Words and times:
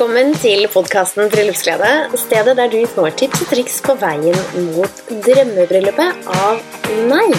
velkommen 0.00 0.30
til 0.40 0.62
podkasten 0.72 1.26
Bryllupsglede. 1.28 1.88
Stedet 2.16 2.54
der 2.56 2.70
du 2.72 2.78
får 2.88 3.10
tips 3.20 3.42
og 3.44 3.50
triks 3.50 3.74
på 3.84 3.92
veien 4.00 4.38
mot 4.70 5.00
drømmebryllupet 5.26 6.30
av 6.40 6.62
meg. 7.10 7.34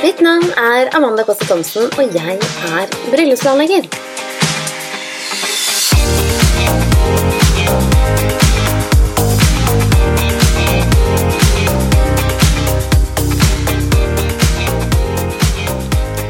Mitt 0.00 0.22
navn 0.24 0.46
er 0.56 0.88
Amanda 0.96 1.26
Kåsse 1.28 1.44
Thomsen, 1.44 1.90
og 2.00 2.16
jeg 2.16 2.38
er 2.70 2.94
bryllupsplanlegger. 3.12 3.84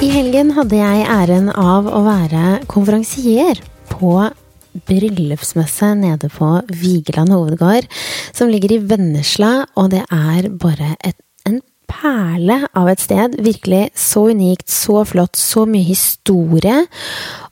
I 0.03 0.11
helgen 0.17 0.51
hadde 0.59 0.83
jeg 0.83 1.07
æren 1.21 1.55
av 1.55 1.87
å 1.87 2.03
være 2.11 2.59
konferansier 2.67 3.63
på 3.95 4.17
bryllupsmesse 4.87 5.95
nede 5.99 6.31
på 6.33 6.51
Vigeland 6.69 7.33
hovedgård, 7.35 7.89
som 8.33 8.51
ligger 8.53 8.77
i 8.77 8.83
Vennesla, 8.91 9.67
og 9.77 9.91
det 9.95 10.05
er 10.15 10.51
bare 10.61 10.95
et, 11.05 11.19
en 11.49 11.61
perle 11.89 12.61
av 12.77 12.91
et 12.93 13.03
sted. 13.03 13.39
Virkelig 13.43 13.89
så 13.99 14.29
unikt, 14.33 14.69
så 14.71 15.03
flott, 15.09 15.39
så 15.39 15.65
mye 15.69 15.87
historie. 15.89 16.85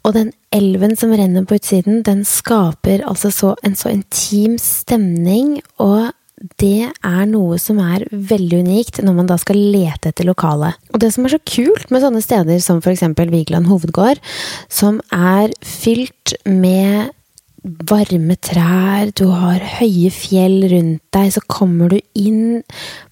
Og 0.05 0.15
den 0.17 0.33
elven 0.55 0.97
som 0.97 1.15
renner 1.17 1.47
på 1.49 1.59
utsiden, 1.59 2.03
den 2.07 2.25
skaper 2.29 3.05
altså 3.09 3.33
så, 3.35 3.55
en 3.65 3.77
så 3.77 3.93
intim 3.93 4.59
stemning. 4.63 5.61
og 5.79 6.13
det 6.61 6.91
er 6.91 7.23
noe 7.31 7.57
som 7.61 7.79
er 7.81 8.05
veldig 8.13 8.61
unikt 8.67 9.01
når 9.05 9.15
man 9.17 9.29
da 9.31 9.39
skal 9.41 9.57
lete 9.57 10.11
etter 10.13 10.27
lokalet. 10.29 10.77
Og 10.93 11.01
det 11.01 11.13
som 11.15 11.25
er 11.25 11.33
så 11.37 11.41
kult 11.49 11.89
med 11.91 12.05
sånne 12.05 12.23
steder 12.25 12.61
som 12.63 12.83
f.eks. 12.83 13.05
Vigeland 13.33 13.71
hovedgård, 13.71 14.21
som 14.69 15.01
er 15.15 15.55
fylt 15.65 16.37
med 16.45 17.15
varme 17.89 18.37
trær, 18.39 19.11
du 19.17 19.27
har 19.33 19.65
høye 19.81 20.13
fjell 20.15 20.61
rundt 20.71 21.03
deg, 21.17 21.33
så 21.35 21.43
kommer 21.51 21.91
du 21.91 21.99
inn 22.15 22.63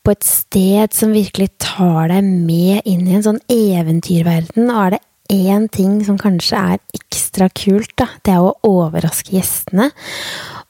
på 0.04 0.14
et 0.14 0.26
sted 0.26 0.94
som 0.94 1.16
virkelig 1.16 1.50
tar 1.62 2.12
deg 2.12 2.22
med 2.22 2.84
inn 2.86 3.08
i 3.08 3.16
en 3.18 3.26
sånn 3.26 3.42
eventyrverden. 3.50 4.68
Og 4.68 4.84
er 4.84 4.96
det 4.96 5.02
én 5.32 5.66
ting 5.72 5.98
som 6.06 6.20
kanskje 6.20 6.60
er 6.60 6.82
ekstra 6.94 7.48
kult, 7.56 7.90
da, 7.98 8.10
det 8.22 8.36
er 8.36 8.44
å 8.44 8.54
overraske 8.68 9.34
gjestene. 9.34 9.90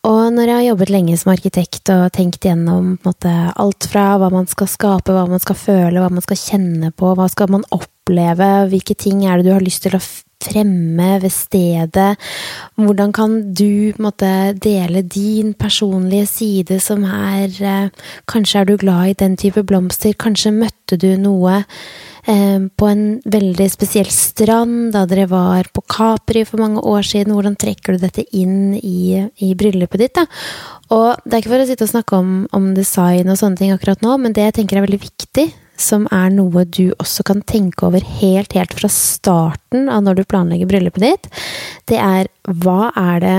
Og 0.05 0.34
når 0.36 0.50
jeg 0.50 0.56
har 0.58 0.66
jobbet 0.66 0.91
lenge 0.92 1.16
som 1.16 1.30
arkitekt 1.33 1.88
og 1.94 2.10
tenkt 2.12 2.44
gjennom 2.44 2.98
måte, 3.06 3.30
alt 3.56 3.86
fra 3.88 4.19
hva 4.20 4.28
man 4.33 4.44
skal 4.50 4.69
skape, 4.69 5.14
hva 5.16 5.24
man 5.30 5.41
skal 5.41 5.56
føle, 5.56 5.96
hva 5.96 6.11
man 6.12 6.24
skal 6.24 6.36
kjenne 6.36 6.91
på, 6.92 7.14
hva 7.16 7.28
skal 7.33 7.48
man 7.55 7.64
oppleve, 7.72 8.50
hvilke 8.69 8.96
ting 9.00 9.24
er 9.24 9.41
det 9.41 9.48
du 9.48 9.55
har 9.55 9.64
lyst 9.64 9.86
til 9.86 9.96
å 9.96 10.02
fremme 10.42 11.18
ved 11.22 11.32
stedet, 11.32 12.14
hvordan 12.80 13.12
kan 13.14 13.36
du 13.54 13.92
måtte, 14.02 14.54
dele 14.64 15.02
din 15.02 15.52
personlige 15.54 16.27
side 16.27 16.80
som 16.80 17.04
er 17.04 17.50
eh, 17.60 18.08
Kanskje 18.30 18.60
er 18.60 18.64
du 18.68 18.77
glad 18.80 19.08
i 19.08 19.18
den 19.18 19.36
type 19.36 19.62
blomster, 19.66 20.14
kanskje 20.16 20.55
møtte 20.55 20.98
du 21.00 21.14
noe 21.20 21.62
Eh, 22.24 22.60
på 22.72 22.86
en 22.88 23.02
veldig 23.28 23.66
spesiell 23.68 24.08
strand 24.08 24.94
da 24.94 25.02
dere 25.05 25.27
var 25.28 25.66
på 25.77 25.82
Capri 25.92 26.46
for 26.48 26.62
mange 26.62 26.80
år 26.80 27.05
siden. 27.05 27.34
Hvordan 27.36 27.56
trekker 27.60 27.94
du 27.94 28.06
dette 28.06 28.24
inn 28.32 28.72
i, 28.78 29.20
i 29.44 29.50
bryllupet 29.58 30.00
ditt? 30.00 30.14
da? 30.16 30.24
Og 30.94 31.20
det 31.24 31.36
er 31.36 31.42
ikke 31.42 31.52
for 31.52 31.64
å 31.64 31.68
sitte 31.68 31.84
og 31.84 31.92
snakke 31.92 32.16
om, 32.16 32.30
om, 32.56 32.72
design 32.77 33.28
og 33.28 33.36
sånne 33.40 33.60
ting 33.60 33.74
akkurat 33.74 34.00
nå, 34.05 34.16
men 34.22 34.32
det 34.32 34.48
jeg 34.48 34.56
tenker 34.60 34.80
er 34.80 34.86
veldig 34.86 35.02
viktig, 35.05 35.46
som 35.80 36.06
er 36.14 36.30
noe 36.34 36.64
du 36.64 36.94
også 36.98 37.27
kan 37.27 37.42
tenke 37.47 37.86
over 37.89 38.05
helt, 38.20 38.55
helt 38.55 38.75
fra 38.77 38.91
starten 38.92 39.89
av 39.91 40.05
når 40.06 40.20
du 40.20 40.25
planlegger 40.28 40.70
bryllupet 40.70 41.05
ditt, 41.05 41.28
det 41.91 42.00
er 42.00 42.30
hva 42.62 42.92
er 42.94 43.22
det 43.25 43.39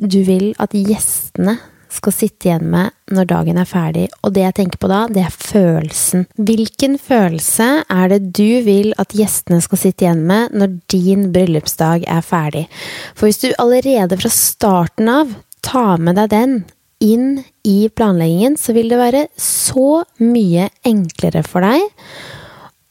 du 0.00 0.22
vil 0.24 0.50
at 0.62 0.74
gjestene 0.76 1.58
skal 1.90 2.14
sitte 2.14 2.48
igjen 2.48 2.68
med 2.70 2.94
når 3.10 3.28
dagen 3.32 3.58
er 3.58 3.68
ferdig. 3.68 4.06
Og 4.22 4.34
det 4.34 4.44
jeg 4.44 4.56
tenker 4.60 4.80
på 4.80 4.90
da, 4.90 5.00
det 5.10 5.24
er 5.26 5.34
følelsen. 5.34 6.26
Hvilken 6.38 6.96
følelse 7.02 7.68
er 7.82 8.12
det 8.12 8.20
du 8.38 8.62
vil 8.66 8.92
at 9.02 9.14
gjestene 9.16 9.60
skal 9.64 9.82
sitte 9.82 10.06
igjen 10.06 10.22
med 10.28 10.54
når 10.54 10.76
din 10.92 11.28
bryllupsdag 11.34 12.06
er 12.06 12.22
ferdig? 12.26 12.66
For 13.14 13.26
hvis 13.28 13.42
du 13.42 13.50
allerede 13.58 14.20
fra 14.20 14.32
starten 14.34 15.10
av 15.10 15.34
tar 15.66 16.00
med 16.00 16.16
deg 16.20 16.30
den 16.32 16.60
inn 17.00 17.42
i 17.66 17.88
planleggingen, 17.88 18.58
så 18.60 18.74
vil 18.76 18.92
det 18.92 19.00
være 19.00 19.24
så 19.40 20.02
mye 20.20 20.68
enklere 20.86 21.42
for 21.46 21.64
deg 21.64 21.86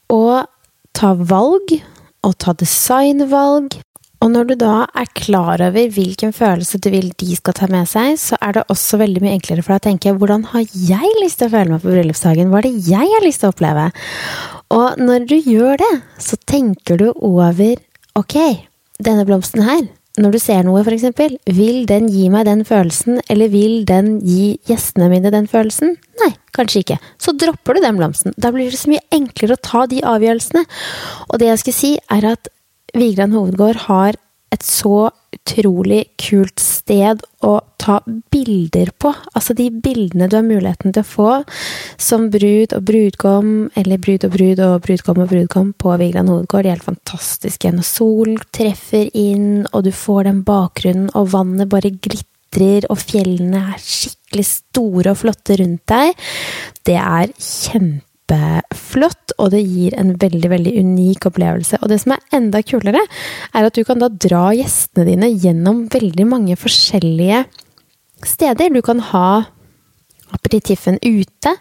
å 0.09 0.41
ta 0.97 1.13
valg, 1.13 1.77
og 2.25 2.33
ta 2.41 2.51
designvalg, 2.57 3.77
og 4.19 4.31
når 4.33 4.49
du 4.49 4.55
da 4.59 4.73
er 4.99 5.07
klar 5.15 5.61
over 5.63 5.91
hvilken 5.95 6.33
følelse 6.35 6.79
du 6.83 6.89
vil 6.91 7.07
de 7.21 7.35
skal 7.37 7.55
ta 7.55 7.69
med 7.71 7.87
seg, 7.87 8.17
så 8.19 8.35
er 8.43 8.57
det 8.57 8.65
også 8.73 8.99
veldig 8.99 9.21
mye 9.23 9.35
enklere 9.37 9.63
for 9.63 9.71
deg 9.71 9.79
å 9.79 9.85
tenke 9.85 10.15
hvordan 10.19 10.43
har 10.51 10.65
jeg 10.67 11.13
lyst 11.21 11.39
til 11.39 11.47
å 11.47 11.53
føle 11.53 11.71
meg 11.71 11.85
på 11.85 11.93
bryllupsdagen? 11.93 12.49
Hva 12.51 12.59
er 12.59 12.67
det 12.67 12.89
jeg 12.89 13.13
har 13.13 13.23
lyst 13.23 13.43
til 13.43 13.47
å 13.47 13.53
oppleve? 13.53 13.85
Og 14.75 14.99
når 14.99 15.29
du 15.29 15.37
gjør 15.37 15.79
det, 15.79 15.93
så 16.19 16.39
tenker 16.51 16.99
du 16.99 17.07
over 17.13 17.79
ok, 18.19 18.35
denne 18.99 19.23
blomsten 19.29 19.63
her, 19.63 19.87
når 20.19 20.35
du 20.35 20.39
ser 20.41 20.65
noe, 20.67 20.83
eksempel, 20.83 21.37
vil 21.47 21.85
den 21.89 22.09
gi 22.11 22.27
meg 22.31 22.47
den 22.49 22.65
følelsen, 22.67 23.21
eller 23.31 23.51
vil 23.53 23.83
den 23.87 24.17
gi 24.25 24.57
gjestene 24.67 25.09
mine 25.11 25.31
den 25.33 25.47
følelsen? 25.49 25.95
Nei, 26.19 26.31
kanskje 26.55 26.83
ikke. 26.83 26.99
Så 27.21 27.33
dropper 27.39 27.77
du 27.77 27.83
den 27.85 27.99
blomsten. 27.99 28.35
Da 28.37 28.51
blir 28.55 28.71
det 28.71 28.79
så 28.81 28.91
mye 28.91 29.05
enklere 29.15 29.55
å 29.55 29.63
ta 29.63 29.85
de 29.89 30.01
avgjørelsene. 30.03 30.65
Og 31.29 31.39
det 31.39 31.51
jeg 31.51 31.61
skulle 31.63 31.79
si, 31.79 31.93
er 32.11 32.33
at 32.33 32.51
Vigeland 32.97 33.37
hovedgård 33.37 33.85
har 33.87 34.19
et 34.53 34.65
så 34.65 35.09
utrolig 35.29 36.03
kult 36.19 36.59
sted 36.61 37.21
å 37.45 37.51
ta 37.81 37.99
bilder 38.33 38.91
på. 38.97 39.11
Altså 39.37 39.55
de 39.57 39.69
bildene 39.71 40.29
du 40.29 40.35
har 40.39 40.45
muligheten 40.45 40.93
til 40.93 41.03
å 41.03 41.09
få 41.09 41.29
som 42.01 42.27
brud 42.33 42.73
og 42.75 42.85
brudgom, 42.89 43.51
eller 43.79 44.01
brud 44.01 44.25
og 44.25 44.33
brud 44.33 44.63
og 44.65 44.75
brudgom 44.85 45.21
og 45.23 45.31
brudgom 45.31 45.71
på 45.79 45.95
Vigeland 46.01 46.33
hovedgård, 46.33 46.65
de 46.65 46.73
er 46.73 46.77
helt 46.79 46.89
fantastiske. 46.89 47.73
Når 47.75 47.87
sol 47.87 48.35
treffer 48.55 49.07
inn, 49.13 49.63
og 49.71 49.85
du 49.85 49.93
får 49.95 50.25
den 50.31 50.43
bakgrunnen, 50.47 51.13
og 51.13 51.31
vannet 51.35 51.71
bare 51.71 51.93
glitrer, 51.93 52.89
og 52.89 52.97
fjellene 53.01 53.63
er 53.75 53.81
skikkelig 53.85 54.47
store 54.49 55.13
og 55.13 55.23
flotte 55.23 55.59
rundt 55.61 55.85
deg, 55.93 56.29
det 56.89 56.97
er 56.99 57.33
kjempe 57.37 58.08
kjempeflott, 58.29 59.33
og 59.39 59.51
det 59.53 59.61
gir 59.63 59.95
en 59.97 60.13
veldig 60.19 60.49
veldig 60.49 60.73
unik 60.79 61.25
opplevelse. 61.29 61.79
Og 61.81 61.89
det 61.89 61.99
som 62.01 62.13
er 62.13 62.35
enda 62.35 62.61
kulere, 62.61 63.01
er 63.53 63.65
at 63.65 63.75
du 63.75 63.83
kan 63.83 63.99
da 63.99 64.09
dra 64.09 64.51
gjestene 64.53 65.07
dine 65.07 65.29
gjennom 65.31 65.87
veldig 65.89 66.25
mange 66.27 66.55
forskjellige 66.59 67.45
steder. 68.25 68.69
Du 68.73 68.81
kan 68.81 68.99
ha 68.99 69.45
aperitiffen 70.35 70.99
ute, 71.03 71.53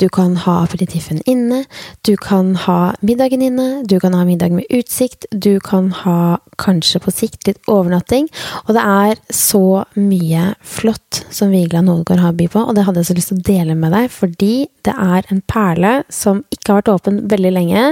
du 0.00 0.08
kan 0.12 0.36
ha 0.44 0.60
aperitiffen 0.64 1.20
inne, 1.28 1.64
du 2.06 2.16
kan 2.20 2.54
ha 2.66 2.94
middagen 3.06 3.42
inne, 3.44 3.68
du 3.86 3.98
kan 4.00 4.14
ha 4.16 4.24
middag 4.28 4.54
med 4.56 4.68
utsikt, 4.70 5.26
du 5.30 5.58
kan 5.60 5.90
ha 6.02 6.38
kanskje 6.60 7.00
på 7.02 7.14
sikt 7.14 7.48
litt 7.48 7.60
overnatting. 7.70 8.28
Og 8.66 8.74
det 8.76 8.84
er 8.84 9.20
så 9.34 9.84
mye 9.96 10.54
flott 10.60 11.22
som 11.30 11.52
Vigeland 11.54 11.90
Hovedgård 11.90 12.24
har 12.24 12.36
by 12.36 12.48
på, 12.52 12.64
og 12.64 12.76
det 12.76 12.86
hadde 12.86 13.02
jeg 13.02 13.10
så 13.10 13.18
lyst 13.18 13.32
til 13.32 13.40
å 13.40 13.48
dele 13.50 13.78
med 13.78 13.94
deg, 13.96 14.10
fordi 14.12 14.54
det 14.86 14.94
er 14.94 15.28
en 15.32 15.42
perle 15.50 15.94
som 16.12 16.44
ikke 16.70 16.76
har 16.76 16.82
vært 16.82 16.92
åpen 16.94 17.18
veldig 17.30 17.52
lenge, 17.54 17.84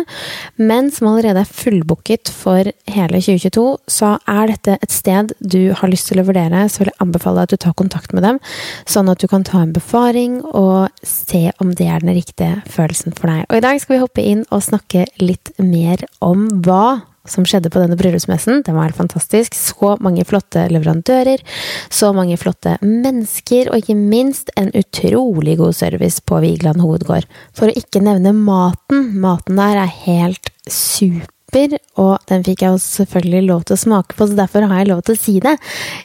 men 0.61 0.91
som 0.94 1.11
allerede 1.11 1.43
er 1.43 1.50
fullbooket 1.59 2.31
for 2.31 2.71
hele 2.87 3.21
2022. 3.21 3.66
Så 3.91 4.15
er 4.31 4.53
dette 4.53 4.78
et 4.78 4.94
sted 4.94 5.34
du 5.41 5.72
har 5.75 5.91
lyst 5.91 6.11
til 6.12 6.22
å 6.22 6.27
vurdere, 6.28 6.66
så 6.71 6.83
vil 6.83 6.93
jeg 6.93 7.00
anbefale 7.05 7.44
at 7.44 7.53
du 7.53 7.59
tar 7.59 7.77
kontakt 7.78 8.15
med 8.15 8.27
dem, 8.27 8.41
sånn 8.89 9.11
at 9.11 9.21
du 9.22 9.28
kan 9.31 9.47
ta 9.47 9.62
en 9.65 9.75
befaring 9.75 10.41
og 10.53 10.89
se 11.03 11.49
om 11.62 11.75
det 11.75 11.89
er 11.91 12.05
den 12.05 12.15
riktige 12.16 12.62
følelsen 12.71 13.16
for 13.19 13.31
deg. 13.33 13.47
Og 13.49 13.59
i 13.59 13.65
dag 13.65 13.83
skal 13.83 13.97
vi 13.97 14.03
hoppe 14.05 14.25
inn 14.25 14.44
og 14.49 14.65
snakke 14.65 15.09
litt 15.22 15.53
mer 15.59 16.06
om 16.25 16.49
hva 16.65 17.00
som 17.31 17.47
skjedde 17.49 17.72
på 17.72 17.83
denne 17.83 17.99
bryllupsmessen. 17.99 18.62
Den 18.66 18.77
var 18.78 18.89
helt 18.89 18.99
fantastisk. 18.99 19.56
Så 19.59 19.94
mange 20.05 20.27
flotte 20.28 20.66
leverandører, 20.72 21.43
så 21.91 22.12
mange 22.16 22.39
flotte 22.41 22.77
mennesker, 22.84 23.72
og 23.72 23.83
ikke 23.83 23.98
minst 23.98 24.53
en 24.59 24.72
utrolig 24.77 25.59
god 25.60 25.77
service 25.78 26.22
på 26.25 26.42
Vigeland 26.45 26.83
hovedgård. 26.84 27.28
For 27.57 27.71
å 27.71 27.78
ikke 27.78 28.04
nevne 28.04 28.34
maten. 28.36 29.10
Maten 29.22 29.59
der 29.60 29.84
er 29.84 29.98
helt 30.07 30.53
super 30.69 31.27
og 31.97 32.19
den 32.28 32.42
fikk 32.45 32.63
jeg 32.63 32.80
selvfølgelig 32.84 33.47
lov 33.47 33.63
til 33.65 33.75
å 33.78 33.80
smake 33.80 34.16
på, 34.19 34.27
så 34.28 34.36
derfor 34.36 34.66
har 34.69 34.83
jeg 34.83 34.91
lov 34.91 35.01
til 35.07 35.16
å 35.16 35.21
si 35.21 35.39
det. 35.41 35.54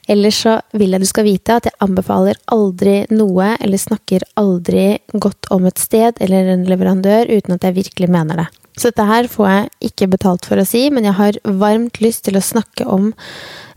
Ellers 0.07 0.39
så 0.45 0.55
vil 0.71 0.95
jeg 0.95 1.03
du 1.03 1.09
skal 1.09 1.27
vite 1.27 1.57
at 1.59 1.67
jeg 1.67 1.79
anbefaler 1.83 2.39
aldri 2.53 3.01
noe, 3.11 3.53
eller 3.59 3.81
snakker 3.81 4.23
aldri 4.39 4.87
godt 5.11 5.51
om 5.51 5.67
et 5.67 5.83
sted 5.83 6.19
eller 6.23 6.55
en 6.55 6.67
leverandør 6.69 7.27
uten 7.33 7.57
at 7.57 7.67
jeg 7.67 7.81
virkelig 7.83 8.11
mener 8.13 8.45
det. 8.45 8.47
Så 8.77 8.89
dette 8.89 9.05
her 9.05 9.29
får 9.29 9.49
jeg 9.49 9.91
ikke 9.91 10.11
betalt 10.15 10.47
for 10.49 10.59
å 10.59 10.67
si, 10.67 10.87
men 10.93 11.05
jeg 11.05 11.17
har 11.19 11.41
varmt 11.61 11.99
lyst 12.01 12.25
til 12.27 12.39
å 12.39 12.43
snakke 12.43 12.87
om 12.89 13.11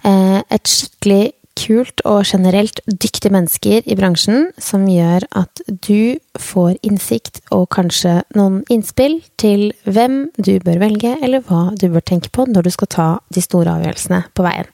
eh, 0.02 0.40
et 0.40 0.70
skikkelig 0.70 1.34
kult 1.56 2.02
og 2.04 2.25
generelt 2.28 2.82
dyktige 2.87 3.32
mennesker 3.32 3.87
i 3.88 3.96
bransjen 3.98 4.50
som 4.60 4.84
gjør 4.90 5.25
at 5.40 5.62
du 5.66 6.19
får 6.40 6.76
innsikt 6.87 7.40
og 7.54 7.69
kanskje 7.75 8.20
noen 8.37 8.60
innspill 8.72 9.19
til 9.40 9.70
hvem 9.88 10.26
du 10.37 10.56
bør 10.64 10.82
velge, 10.84 11.16
eller 11.22 11.44
hva 11.48 11.70
du 11.78 11.88
bør 11.88 12.04
tenke 12.04 12.32
på 12.32 12.46
når 12.50 12.69
du 12.69 12.75
skal 12.76 12.93
ta 12.93 13.10
de 13.32 13.44
store 13.44 13.78
avgjørelsene 13.78 14.26
på 14.37 14.46
veien. 14.46 14.69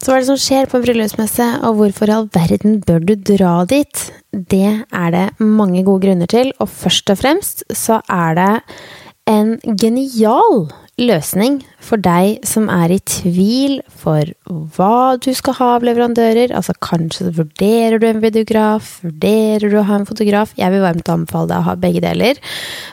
Så 0.00 0.08
hva 0.08 0.16
er 0.16 0.22
det 0.22 0.30
som 0.30 0.40
skjer 0.40 0.68
på 0.70 0.78
en 0.78 0.84
bryllupsmesse, 0.86 1.46
og 1.68 1.76
hvorfor 1.76 2.08
i 2.08 2.14
all 2.14 2.30
verden 2.32 2.78
bør 2.86 3.02
du 3.04 3.12
dra 3.34 3.58
dit? 3.68 4.06
Det 4.32 4.86
er 4.96 5.10
det 5.12 5.26
mange 5.42 5.82
gode 5.84 6.06
grunner 6.06 6.30
til, 6.30 6.54
og 6.56 6.70
først 6.72 7.12
og 7.12 7.20
fremst 7.20 7.66
så 7.76 7.98
er 8.08 8.38
det 8.38 8.52
en 9.30 9.56
genial 9.78 10.68
løsning 11.00 11.60
for 11.80 12.00
deg 12.02 12.42
som 12.46 12.66
er 12.72 12.92
i 12.92 12.98
tvil 13.08 13.78
for 14.02 14.28
hva 14.76 15.16
du 15.22 15.30
skal 15.36 15.56
ha 15.56 15.68
av 15.76 15.86
leverandører. 15.86 16.52
Altså 16.56 16.74
kanskje 16.84 17.30
vurderer 17.38 18.00
du 18.00 18.06
en 18.08 18.20
videograf, 18.22 18.98
vurderer 19.04 19.72
du 19.72 19.78
å 19.80 19.86
ha 19.88 20.00
en 20.00 20.08
fotograf. 20.08 20.52
Jeg 20.60 20.74
vil 20.74 20.84
varmt 20.84 21.08
anbefale 21.12 21.50
deg 21.52 21.62
å 21.62 21.68
ha 21.70 21.76
begge 21.80 22.04
deler, 22.04 22.40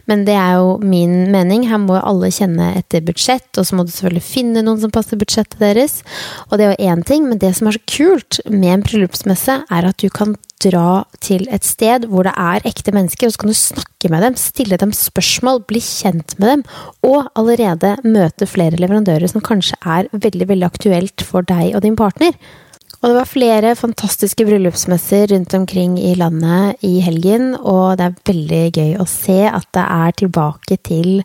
men 0.08 0.26
det 0.28 0.38
er 0.40 0.62
jo 0.62 0.78
min 0.84 1.28
mening. 1.34 1.68
Her 1.68 1.82
må 1.84 1.98
jo 1.98 2.06
alle 2.14 2.32
kjenne 2.34 2.72
etter 2.80 3.04
budsjett, 3.08 3.50
og 3.58 3.68
så 3.68 3.78
må 3.78 3.88
du 3.88 3.94
selvfølgelig 3.94 4.28
finne 4.30 4.64
noen 4.66 4.82
som 4.84 4.94
passer 4.94 5.20
budsjettet 5.20 5.60
deres. 5.64 6.00
Og 6.48 6.58
det 6.58 6.68
er 6.68 6.76
jo 6.76 6.92
én 6.94 7.06
ting, 7.08 7.28
men 7.28 7.44
det 7.44 7.56
som 7.58 7.70
er 7.70 7.80
så 7.80 7.86
kult 7.92 8.42
med 8.48 8.72
en 8.78 8.88
bryllupsmesse, 8.88 9.62
er 9.68 9.92
at 9.92 10.00
du 10.00 10.08
kan 10.14 10.38
dra 10.64 11.06
til 11.24 11.48
et 11.54 11.66
sted 11.68 12.08
hvor 12.10 12.28
det 12.28 12.34
er 12.38 12.66
ekte 12.68 12.94
mennesker, 12.96 13.28
og 13.30 13.36
så 13.36 13.44
kan 13.44 13.54
du 13.54 13.58
snakke 13.58 14.12
med 14.14 14.26
dem, 14.26 14.38
stille 14.40 14.80
dem 14.82 14.94
spørsmål, 14.96 15.64
bli 15.70 15.82
kjent 15.84 16.38
med 16.42 16.54
dem, 16.54 16.64
og 17.08 17.28
allerede 17.38 17.98
møte 18.06 18.50
flere 18.50 18.80
leverandører 18.80 19.30
som 19.32 19.44
kanskje 19.46 19.80
er 19.86 20.10
veldig, 20.14 20.50
veldig 20.54 20.70
aktuelt 20.70 21.26
for 21.26 21.46
deg 21.48 21.76
og 21.76 21.86
din 21.86 22.00
partner. 22.00 22.34
Og 22.98 23.12
det 23.12 23.18
var 23.20 23.30
flere 23.30 23.72
fantastiske 23.78 24.46
bryllupsmesser 24.48 25.28
rundt 25.30 25.54
omkring 25.54 26.00
i 26.02 26.16
landet 26.18 26.82
i 26.82 26.98
helgen, 27.06 27.52
og 27.60 28.00
det 28.00 28.08
er 28.08 28.16
veldig 28.32 28.62
gøy 28.74 28.96
å 28.98 29.06
se 29.10 29.38
at 29.46 29.68
det 29.78 29.84
er 29.86 30.16
tilbake 30.18 30.80
til 30.88 31.22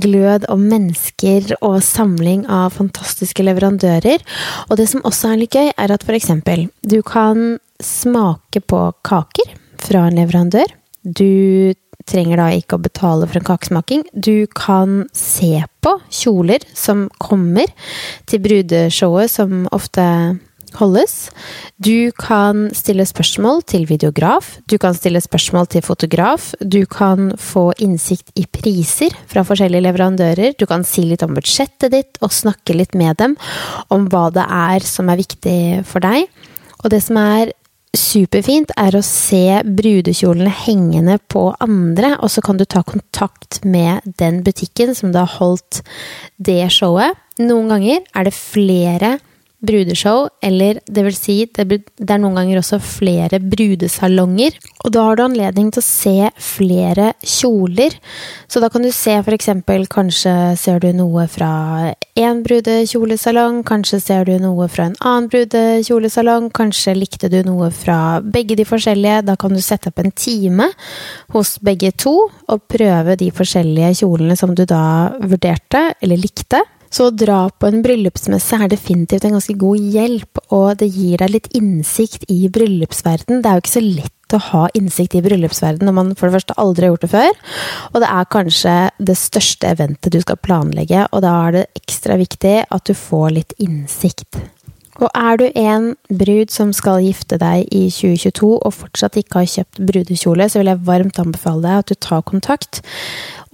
glød 0.00 0.48
og 0.48 0.62
mennesker 0.64 1.52
og 1.60 1.82
samling 1.84 2.46
av 2.48 2.72
fantastiske 2.78 3.44
leverandører. 3.44 4.24
Og 4.70 4.80
det 4.80 4.88
som 4.88 5.04
også 5.04 5.34
er 5.34 5.42
litt 5.42 5.58
gøy, 5.58 5.74
er 5.76 5.92
at 5.92 6.06
for 6.06 6.16
eksempel, 6.16 6.70
du 6.88 7.02
kan 7.04 7.58
smake 7.84 8.62
på 8.66 8.82
kaker 9.06 9.54
fra 9.80 10.06
en 10.08 10.18
leverandør. 10.20 10.72
Du 11.02 11.72
trenger 12.08 12.40
da 12.40 12.50
ikke 12.56 12.76
å 12.76 12.82
betale 12.82 13.28
for 13.28 13.40
en 13.40 13.46
kakesmaking. 13.46 14.04
Du 14.12 14.46
kan 14.56 15.04
se 15.16 15.60
på 15.84 15.96
kjoler 16.12 16.64
som 16.76 17.08
kommer 17.22 17.70
til 18.30 18.42
brudeshowet, 18.44 19.32
som 19.32 19.66
ofte 19.74 20.04
holdes. 20.78 21.30
Du 21.82 22.12
kan 22.18 22.68
stille 22.76 23.06
spørsmål 23.08 23.64
til 23.70 23.86
videograf, 23.88 24.52
du 24.70 24.76
kan 24.78 24.94
stille 24.94 25.22
spørsmål 25.22 25.66
til 25.72 25.82
fotograf, 25.82 26.52
du 26.60 26.84
kan 26.86 27.32
få 27.40 27.70
innsikt 27.82 28.30
i 28.38 28.46
priser 28.46 29.14
fra 29.30 29.42
forskjellige 29.46 29.86
leverandører, 29.88 30.54
du 30.58 30.66
kan 30.70 30.86
si 30.86 31.06
litt 31.08 31.24
om 31.26 31.34
budsjettet 31.34 31.90
ditt 31.94 32.20
og 32.22 32.34
snakke 32.34 32.76
litt 32.76 32.94
med 32.94 33.18
dem 33.18 33.36
om 33.90 34.06
hva 34.12 34.28
det 34.34 34.46
er 34.46 34.86
som 34.86 35.10
er 35.10 35.20
viktig 35.24 35.60
for 35.90 36.06
deg. 36.06 36.30
Og 36.80 36.92
det 36.94 37.02
som 37.04 37.18
er 37.20 37.52
superfint, 37.96 38.70
er 38.78 38.94
å 38.94 39.02
se 39.04 39.60
brudekjolene 39.66 40.52
hengende 40.64 41.18
på 41.30 41.48
andre, 41.62 42.14
og 42.22 42.30
så 42.32 42.42
kan 42.44 42.60
du 42.60 42.64
ta 42.64 42.84
kontakt 42.86 43.62
med 43.64 44.04
den 44.20 44.42
butikken 44.46 44.94
som 44.94 45.14
da 45.14 45.24
har 45.26 45.40
holdt 45.40 45.82
det 46.38 46.62
showet. 46.74 47.18
Noen 47.40 47.70
ganger 47.72 48.04
er 48.14 48.28
det 48.28 48.36
flere 48.36 49.16
brudeshow, 49.60 50.28
eller 50.42 50.80
det 50.88 51.04
vil 51.04 51.16
si, 51.16 51.36
det, 51.56 51.82
er 52.06 52.20
noen 52.20 52.38
ganger 52.38 52.60
også 52.60 52.78
flere 52.82 53.40
brudesalonger. 53.42 54.56
Og 54.84 54.94
da 54.94 55.04
har 55.06 55.18
du 55.18 55.24
anledning 55.26 55.68
til 55.72 55.82
å 55.82 55.86
se 55.86 56.30
flere 56.40 57.12
kjoler. 57.20 57.96
Så 58.50 58.62
da 58.62 58.70
kan 58.72 58.84
du 58.84 58.90
se 58.94 59.18
eksempel, 59.20 59.86
kanskje 59.90 60.32
ser 60.58 60.80
du 60.82 60.88
noe 60.96 61.26
fra 61.30 61.92
én 62.18 62.42
brudekjolesalong, 62.44 63.60
kanskje 63.68 64.00
ser 64.02 64.26
du 64.28 64.34
noe 64.42 64.68
fra 64.72 64.88
en 64.88 64.96
annen 64.98 65.28
brudekjolesalong, 65.32 66.50
kanskje 66.56 66.96
likte 66.96 67.30
du 67.32 67.40
noe 67.46 67.70
fra 67.74 68.20
begge 68.24 68.56
de 68.58 68.66
forskjellige. 68.68 69.22
Da 69.28 69.36
kan 69.40 69.54
du 69.54 69.60
sette 69.64 69.92
opp 69.92 70.00
en 70.02 70.12
time 70.12 70.70
hos 71.36 71.58
begge 71.64 71.92
to 72.00 72.16
og 72.50 72.66
prøve 72.70 73.16
de 73.20 73.30
forskjellige 73.34 74.00
kjolene 74.02 74.36
som 74.38 74.56
du 74.56 74.64
da 74.68 74.82
vurderte 75.20 75.90
eller 76.00 76.20
likte. 76.20 76.64
Så 76.90 77.06
å 77.06 77.14
dra 77.14 77.44
på 77.54 77.68
en 77.70 77.82
bryllupsmesse 77.84 78.58
er 78.58 78.70
definitivt 78.72 79.26
en 79.26 79.36
ganske 79.36 79.54
god 79.58 79.90
hjelp, 79.94 80.40
og 80.50 80.80
det 80.80 80.90
gir 80.90 81.22
deg 81.22 81.34
litt 81.36 81.50
innsikt 81.56 82.26
i 82.32 82.48
bryllupsverden. 82.52 83.42
Det 83.42 83.50
er 83.50 83.58
jo 83.58 83.64
ikke 83.64 83.76
så 83.76 83.84
lett 83.84 84.34
å 84.34 84.42
ha 84.50 84.66
innsikt 84.78 85.16
i 85.18 85.22
bryllupsverden 85.24 85.86
når 85.86 85.96
man 85.96 86.12
for 86.18 86.28
det 86.28 86.38
første 86.38 86.56
aldri 86.62 86.86
har 86.86 86.94
gjort 86.94 87.06
det 87.06 87.12
før, 87.14 87.40
og 87.90 87.98
det 88.02 88.12
er 88.14 88.30
kanskje 88.34 88.76
det 89.10 89.18
største 89.18 89.74
eventet 89.74 90.14
du 90.14 90.20
skal 90.22 90.38
planlegge, 90.42 91.06
og 91.10 91.24
da 91.26 91.34
er 91.46 91.58
det 91.58 91.66
ekstra 91.82 92.18
viktig 92.20 92.56
at 92.66 92.86
du 92.86 92.94
får 92.94 93.28
litt 93.38 93.54
innsikt. 93.62 94.42
Og 95.00 95.08
er 95.16 95.38
du 95.40 95.46
en 95.56 95.92
brud 96.12 96.52
som 96.52 96.74
skal 96.76 97.00
gifte 97.06 97.38
deg 97.40 97.70
i 97.72 97.86
2022 97.88 98.50
og 98.58 98.74
fortsatt 98.76 99.16
ikke 99.16 99.40
har 99.40 99.52
kjøpt 99.54 99.80
brudekjole, 99.88 100.48
så 100.50 100.60
vil 100.60 100.72
jeg 100.74 100.84
varmt 100.90 101.20
anbefale 101.22 101.64
deg 101.64 101.84
at 101.84 101.92
du 101.92 101.96
tar 101.96 102.26
kontakt 102.28 102.82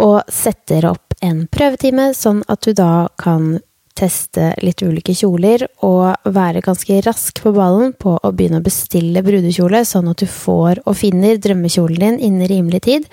og 0.03 0.25
setter 0.33 0.89
opp 0.91 1.06
en 1.25 1.47
prøvetime, 1.53 2.11
sånn 2.17 2.43
at 2.51 2.67
du 2.67 2.75
da 2.77 3.09
kan 3.21 3.57
teste 3.97 4.51
litt 4.61 4.83
ulike 4.85 5.15
kjoler 5.17 5.65
og 5.87 6.29
være 6.29 6.61
ganske 6.65 6.99
rask 7.07 7.41
på 7.41 7.53
ballen 7.57 7.95
på 7.97 8.19
å 8.21 8.33
begynne 8.33 8.61
å 8.61 8.67
bestille 8.67 9.23
brudekjole, 9.25 9.85
sånn 9.89 10.11
at 10.13 10.21
du 10.21 10.29
får 10.29 10.83
og 10.85 10.99
finner 11.01 11.41
drømmekjolen 11.41 12.03
din 12.03 12.19
innen 12.29 12.51
rimelig 12.51 12.83
tid. 12.89 13.09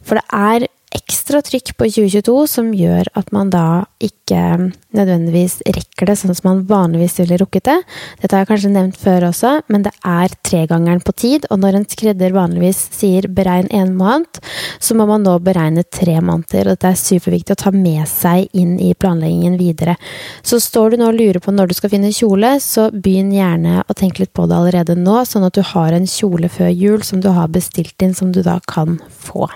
For 0.00 0.20
det 0.20 0.24
er 0.32 0.68
ekstra 0.96 1.40
trykk 1.44 1.74
på 1.78 1.88
2022 1.88 2.34
som 2.50 2.70
gjør 2.76 3.08
at 3.18 3.30
man 3.34 3.50
da 3.52 3.84
ikke 4.02 4.72
nødvendigvis 4.92 5.60
rekker 5.64 6.08
det 6.08 6.16
sånn 6.20 6.34
som 6.36 6.48
man 6.50 6.62
vanligvis 6.68 7.18
ville 7.20 7.38
rukket 7.40 7.68
det. 7.68 7.76
Dette 8.20 8.36
har 8.36 8.44
jeg 8.44 8.50
kanskje 8.50 8.72
nevnt 8.74 8.98
før 9.00 9.28
også, 9.30 9.52
men 9.72 9.86
det 9.86 9.92
er 10.08 10.34
tregangeren 10.44 11.02
på 11.04 11.14
tid, 11.16 11.46
og 11.50 11.62
når 11.62 11.78
en 11.78 11.88
skredder 11.88 12.36
vanligvis 12.36 12.82
sier 12.98 13.28
beregn 13.32 13.70
en 13.72 13.94
måned, 13.96 14.42
så 14.82 14.96
må 14.98 15.06
man 15.08 15.24
nå 15.26 15.38
beregne 15.44 15.86
tre 15.88 16.18
måneder, 16.20 16.68
og 16.68 16.76
dette 16.76 16.92
er 16.92 17.00
superviktig 17.00 17.56
å 17.56 17.62
ta 17.64 17.74
med 17.74 18.04
seg 18.10 18.52
inn 18.58 18.76
i 18.82 18.92
planleggingen 18.92 19.56
videre. 19.60 19.96
Så 20.44 20.60
står 20.62 20.92
du 20.92 21.00
nå 21.00 21.10
og 21.12 21.18
lurer 21.18 21.40
på 21.42 21.54
når 21.54 21.72
du 21.72 21.78
skal 21.78 21.94
finne 21.94 22.12
kjole, 22.14 22.54
så 22.62 22.90
begynn 22.92 23.32
gjerne 23.34 23.82
å 23.86 23.98
tenke 23.98 24.24
litt 24.24 24.34
på 24.36 24.48
det 24.50 24.58
allerede 24.58 24.98
nå, 24.98 25.22
sånn 25.28 25.48
at 25.48 25.56
du 25.56 25.64
har 25.72 25.96
en 25.96 26.08
kjole 26.08 26.52
før 26.52 26.72
jul 26.72 27.04
som 27.06 27.24
du 27.24 27.32
har 27.32 27.52
bestilt 27.52 27.96
inn, 28.04 28.16
som 28.16 28.34
du 28.34 28.42
da 28.44 28.60
kan 28.68 28.98
få. 29.22 29.48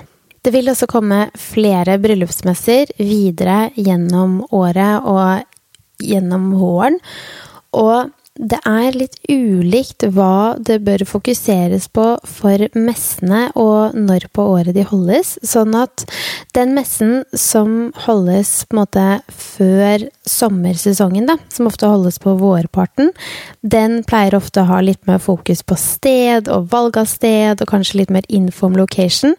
Det 0.47 0.53
vil 0.55 0.71
også 0.71 0.87
komme 0.87 1.25
flere 1.35 1.97
bryllupsmesser 1.99 2.93
videre 3.03 3.73
gjennom 3.75 4.45
året 4.55 5.03
og 5.03 6.05
gjennom 6.07 6.53
våren. 6.61 7.01
Og 7.75 8.13
det 8.37 8.59
er 8.69 8.95
litt 8.95 9.17
ulikt 9.33 10.05
hva 10.13 10.55
det 10.61 10.77
bør 10.85 11.03
fokuseres 11.09 11.89
på 11.89 12.05
for 12.29 12.63
messene 12.77 13.47
og 13.57 13.97
når 13.97 14.29
på 14.37 14.45
året 14.53 14.77
de 14.77 14.85
holdes. 14.87 15.35
Sånn 15.43 15.75
at 15.75 16.05
den 16.55 16.77
messen 16.77 17.25
som 17.33 17.95
holdes 18.05 18.53
på 18.69 18.77
en 18.77 18.83
måte 18.83 19.07
før 19.33 20.05
sommersesongen, 20.29 21.27
da, 21.31 21.39
som 21.51 21.71
ofte 21.71 21.91
holdes 21.91 22.21
på 22.23 22.37
vårparten, 22.39 23.11
den 23.65 24.03
pleier 24.07 24.37
ofte 24.39 24.63
å 24.63 24.71
ha 24.71 24.83
litt 24.85 25.03
mer 25.09 25.19
fokus 25.23 25.65
på 25.67 25.79
sted 25.81 26.53
og 26.53 26.69
valg 26.75 27.01
av 27.01 27.09
sted, 27.11 27.59
og 27.59 27.73
kanskje 27.73 28.05
litt 28.05 28.15
mer 28.15 28.29
info 28.29 28.69
om 28.69 28.77
location. 28.79 29.35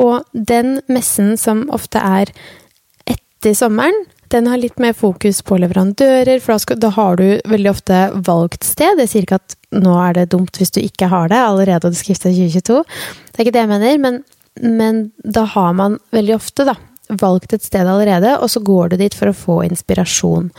Og 0.00 0.24
den 0.32 0.78
messen 0.90 1.36
som 1.40 1.66
ofte 1.74 2.00
er 2.02 2.32
etter 3.06 3.54
sommeren, 3.56 4.04
den 4.34 4.48
har 4.50 4.58
litt 4.58 4.80
mer 4.82 4.94
fokus 4.96 5.42
på 5.46 5.58
leverandører, 5.62 6.40
for 6.42 6.54
da, 6.54 6.62
skal, 6.62 6.78
da, 6.82 6.90
har 6.96 7.20
du 7.20 7.26
veldig 7.50 7.70
ofte 7.70 7.98
valgt 8.26 8.66
sted. 8.66 8.98
Jeg 8.98 9.12
sier 9.12 9.26
ikke 9.26 9.38
at 9.38 9.54
nå 9.74 9.94
er 10.00 10.16
det 10.16 10.30
dumt 10.32 10.58
hvis 10.58 10.74
du 10.74 10.80
ikke 10.82 11.10
har 11.12 11.30
det 11.30 11.38
allerede 11.38 11.86
og 11.86 11.94
det 11.94 12.00
skriftes 12.00 12.34
2022. 12.34 12.80
Det 13.30 13.38
er 13.38 13.46
ikke 13.46 13.54
det 13.54 13.62
jeg 13.62 13.70
mener, 13.70 14.00
men, 14.02 14.18
men 14.64 15.04
da 15.22 15.44
har 15.54 15.76
man 15.78 16.00
veldig 16.14 16.34
ofte, 16.40 16.66
da, 16.66 16.74
valgt 17.08 17.52
et 17.52 17.64
sted 17.64 17.86
allerede, 17.88 18.36
og 18.40 18.50
så 18.50 18.62
går 18.64 18.92
du 18.92 18.96
dit 19.00 19.14
for 19.14 19.30
å 19.30 19.36
få 19.36 19.56
inspirasjon. 19.66 20.50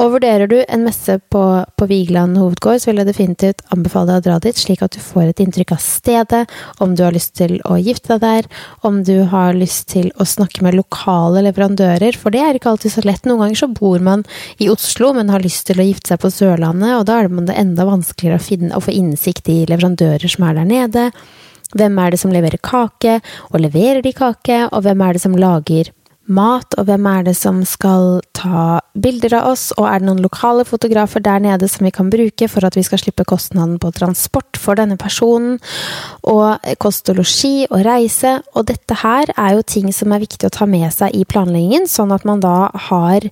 Og 0.00 0.12
vurderer 0.16 0.50
du 0.50 0.56
en 0.64 0.84
messe 0.86 1.18
på, 1.30 1.42
på 1.78 1.88
Vigeland 1.90 2.38
hovedgård, 2.40 2.82
så 2.82 2.90
vil 2.90 3.02
jeg 3.02 3.10
definitivt 3.12 3.62
anbefale 3.74 4.10
deg 4.10 4.22
å 4.22 4.26
dra 4.28 4.38
dit, 4.42 4.58
slik 4.58 4.82
at 4.84 4.96
du 4.96 5.00
får 5.02 5.30
et 5.30 5.44
inntrykk 5.44 5.74
av 5.76 5.82
stedet, 5.84 6.42
om 6.82 6.96
du 6.96 7.04
har 7.06 7.14
lyst 7.14 7.36
til 7.38 7.56
å 7.68 7.78
gifte 7.78 8.16
deg 8.16 8.24
der, 8.24 8.50
om 8.86 9.02
du 9.06 9.14
har 9.30 9.56
lyst 9.56 9.88
til 9.94 10.10
å 10.18 10.26
snakke 10.28 10.64
med 10.66 10.78
lokale 10.78 11.44
leverandører, 11.46 12.18
for 12.18 12.34
det 12.34 12.42
er 12.42 12.58
ikke 12.58 12.74
alltid 12.74 12.96
så 12.96 13.06
lett. 13.06 13.24
Noen 13.28 13.44
ganger 13.44 13.62
så 13.62 13.70
bor 13.70 14.02
man 14.04 14.26
i 14.58 14.70
Oslo, 14.72 15.12
men 15.16 15.32
har 15.32 15.44
lyst 15.44 15.66
til 15.70 15.80
å 15.80 15.86
gifte 15.86 16.14
seg 16.14 16.22
på 16.22 16.32
Sørlandet, 16.34 16.98
og 16.98 17.06
da 17.08 17.22
er 17.22 17.30
det 17.30 17.56
enda 17.58 17.86
vanskeligere 17.88 18.40
å, 18.40 18.44
finne, 18.44 18.74
å 18.74 18.82
få 18.84 18.94
innsikt 18.94 19.48
i 19.52 19.62
leverandører 19.70 20.30
som 20.30 20.48
er 20.48 20.58
der 20.58 20.68
nede. 20.68 21.08
Hvem 21.74 21.98
er 21.98 22.14
det 22.14 22.20
som 22.20 22.32
leverer 22.34 22.60
kake, 22.62 23.20
og 23.50 23.60
leverer 23.62 24.02
de 24.04 24.12
kake? 24.14 24.66
Og 24.70 24.84
hvem 24.84 25.04
er 25.04 25.16
det 25.16 25.24
som 25.24 25.36
lager 25.38 25.90
mat, 26.24 26.72
og 26.78 26.86
hvem 26.88 27.06
er 27.08 27.24
det 27.26 27.34
som 27.36 27.60
skal 27.68 28.22
ta 28.36 28.80
bilder 28.96 29.36
av 29.40 29.50
oss? 29.52 29.66
Og 29.76 29.88
er 29.88 30.00
det 30.00 30.08
noen 30.08 30.22
lokale 30.24 30.64
fotografer 30.68 31.22
der 31.24 31.42
nede 31.44 31.68
som 31.70 31.84
vi 31.86 31.92
kan 31.94 32.10
bruke 32.12 32.48
for 32.48 32.64
at 32.64 32.78
vi 32.78 32.84
skal 32.86 33.00
slippe 33.02 33.26
kostnaden 33.28 33.76
på 33.82 33.92
transport 33.96 34.58
for 34.60 34.78
denne 34.78 34.96
personen? 35.00 35.58
Og 36.22 36.64
kost 36.82 37.10
og 37.12 37.20
losji 37.20 37.66
og 37.70 37.84
reise. 37.86 38.38
Og 38.54 38.68
dette 38.70 39.00
her 39.02 39.32
er 39.36 39.58
jo 39.58 39.68
ting 39.74 39.92
som 39.92 40.14
er 40.14 40.24
viktig 40.24 40.48
å 40.48 40.54
ta 40.54 40.68
med 40.70 40.90
seg 40.94 41.14
i 41.16 41.26
planleggingen, 41.28 41.88
sånn 41.90 42.14
at 42.14 42.26
man 42.28 42.42
da 42.44 42.70
har 42.88 43.28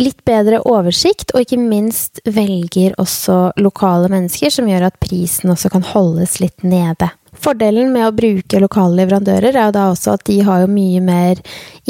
litt 0.00 0.24
bedre 0.26 0.58
oversikt, 0.66 1.30
og 1.34 1.44
ikke 1.44 1.60
minst 1.60 2.18
velger 2.26 2.96
også 2.98 3.54
lokale 3.62 4.08
mennesker, 4.10 4.50
som 4.50 4.66
gjør 4.66 4.88
at 4.88 4.98
prisen 5.02 5.52
også 5.54 5.70
kan 5.70 5.86
holdes 5.86 6.40
litt 6.42 6.66
nede. 6.66 7.12
Fordelen 7.44 7.90
med 7.92 8.06
å 8.06 8.14
bruke 8.16 8.56
lokale 8.62 8.96
leverandører 9.02 9.52
er 9.52 9.66
jo 9.68 9.72
da 9.76 9.82
også 9.90 10.14
at 10.16 10.22
de 10.24 10.38
har 10.46 10.62
jo 10.62 10.68
mye 10.72 11.00
mer 11.04 11.40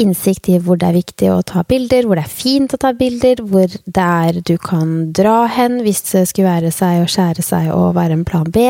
innsikt 0.01 0.49
i 0.51 0.57
hvor 0.59 0.75
det 0.81 0.89
er 0.89 0.97
viktig 0.97 1.29
å 1.31 1.37
ta 1.47 1.61
bilder, 1.63 2.03
hvor 2.03 2.19
det 2.19 2.25
er 2.25 2.33
fint 2.33 2.73
å 2.75 2.79
ta 2.81 2.89
bilder, 2.97 3.39
hvor 3.39 3.71
det 3.71 4.03
er 4.03 4.41
du 4.43 4.57
kan 4.59 5.13
dra 5.15 5.45
hen 5.47 5.77
hvis 5.85 6.01
det 6.09 6.25
skulle 6.27 6.49
være 6.49 6.73
seg 6.75 7.05
å 7.05 7.07
skjære 7.07 7.45
seg 7.45 7.69
og 7.71 7.95
være 7.95 8.17
en 8.17 8.25
plan 8.27 8.49
B, 8.51 8.65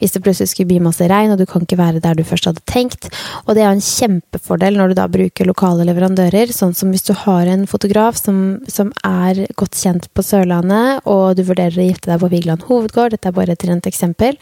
hvis 0.00 0.14
det 0.14 0.22
plutselig 0.24 0.54
skulle 0.54 0.70
bli 0.70 0.78
masse 0.86 1.08
regn 1.12 1.34
og 1.34 1.42
du 1.42 1.44
kan 1.50 1.66
ikke 1.66 1.80
være 1.82 2.00
der 2.06 2.16
du 2.16 2.24
først 2.24 2.48
hadde 2.48 2.64
tenkt. 2.72 3.10
Og 3.44 3.58
det 3.58 3.66
er 3.66 3.74
en 3.74 3.84
kjempefordel 3.84 4.80
når 4.80 4.94
du 4.94 4.98
da 5.02 5.08
bruker 5.12 5.50
lokale 5.50 5.84
leverandører, 5.90 6.54
sånn 6.56 6.72
som 6.78 6.94
hvis 6.94 7.04
du 7.10 7.12
har 7.26 7.50
en 7.52 7.66
fotograf 7.68 8.16
som, 8.22 8.62
som 8.64 8.94
er 9.04 9.44
godt 9.60 9.76
kjent 9.76 10.08
på 10.16 10.24
Sørlandet, 10.24 11.04
og 11.04 11.36
du 11.36 11.44
vurderer 11.44 11.84
å 11.84 11.90
gifte 11.90 12.14
deg 12.14 12.24
på 12.24 12.32
Vigeland 12.32 12.64
hovedgård, 12.70 13.12
dette 13.12 13.28
er 13.28 13.36
bare 13.36 13.58
et 13.58 13.68
rent 13.68 13.92
eksempel. 13.92 14.40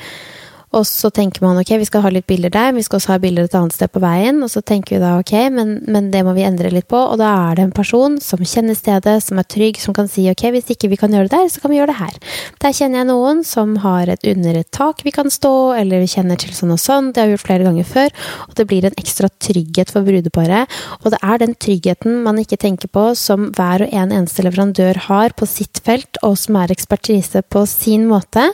Og 0.73 0.87
så 0.89 1.11
tenker 1.13 1.45
man 1.45 1.59
ok, 1.61 1.75
vi 1.83 1.87
skal 1.89 2.05
ha 2.07 2.11
litt 2.13 2.27
bilder 2.29 2.53
der, 2.53 2.73
vi 2.73 2.83
skal 2.85 2.99
også 2.99 3.13
ha 3.13 3.19
bilder 3.21 3.45
et 3.49 3.57
annet 3.59 3.75
sted 3.77 3.91
på 3.93 4.01
veien. 4.03 4.41
Og 4.45 4.49
så 4.53 4.63
tenker 4.65 4.97
vi 4.97 5.01
da 5.03 5.15
ok, 5.21 5.33
men, 5.53 5.75
men, 5.85 6.09
det 6.13 6.23
må 6.25 6.33
vi 6.37 6.47
endre 6.47 6.71
litt 6.73 6.89
på. 6.89 6.97
Og 6.97 7.19
da 7.21 7.29
er 7.51 7.59
det 7.59 7.67
en 7.67 7.75
person 7.77 8.17
som 8.25 8.41
kjenner 8.41 8.77
stedet, 8.79 9.19
som 9.25 9.41
er 9.41 9.49
trygg, 9.53 9.81
som 9.83 9.97
kan 9.97 10.09
si 10.11 10.25
ok, 10.33 10.47
hvis 10.55 10.73
ikke 10.73 10.89
vi 10.93 10.99
kan 11.01 11.13
gjøre 11.13 11.29
det 11.29 11.37
der, 11.37 11.51
så 11.53 11.63
kan 11.63 11.73
vi 11.73 11.79
gjøre 11.81 11.93
det 11.93 11.99
her. 12.01 12.17
Der 12.65 12.77
kjenner 12.77 13.03
jeg 13.03 13.11
noen 13.11 13.43
som 13.47 13.75
har 13.85 14.13
et 14.13 14.25
under 14.33 14.61
et 14.63 14.71
tak 14.73 15.05
vi 15.05 15.13
kan 15.15 15.33
stå, 15.33 15.53
eller 15.77 16.03
vi 16.05 16.11
kjenner 16.15 16.41
til 16.41 16.55
sånn 16.57 16.73
og 16.75 16.81
sånn. 16.81 17.13
Det 17.13 17.23
har 17.23 17.29
vi 17.29 17.37
gjort 17.37 17.47
flere 17.51 17.69
ganger 17.69 17.89
før. 17.89 18.17
Og 18.49 18.57
det 18.57 18.69
blir 18.71 18.89
en 18.89 18.99
ekstra 19.03 19.29
trygghet 19.45 19.93
for 19.93 20.09
brudeparet. 20.09 20.81
Og 21.03 21.13
det 21.13 21.21
er 21.21 21.45
den 21.45 21.55
tryggheten 21.61 22.23
man 22.25 22.41
ikke 22.41 22.61
tenker 22.65 22.89
på, 22.93 23.11
som 23.19 23.51
hver 23.53 23.85
og 23.85 23.93
en 23.93 24.17
eneste 24.23 24.47
leverandør 24.47 25.05
har 25.11 25.37
på 25.37 25.49
sitt 25.49 25.85
felt, 25.85 26.17
og 26.25 26.39
som 26.41 26.57
er 26.63 26.73
ekspertise 26.73 27.45
på 27.53 27.67
sin 27.69 28.09
måte. 28.09 28.49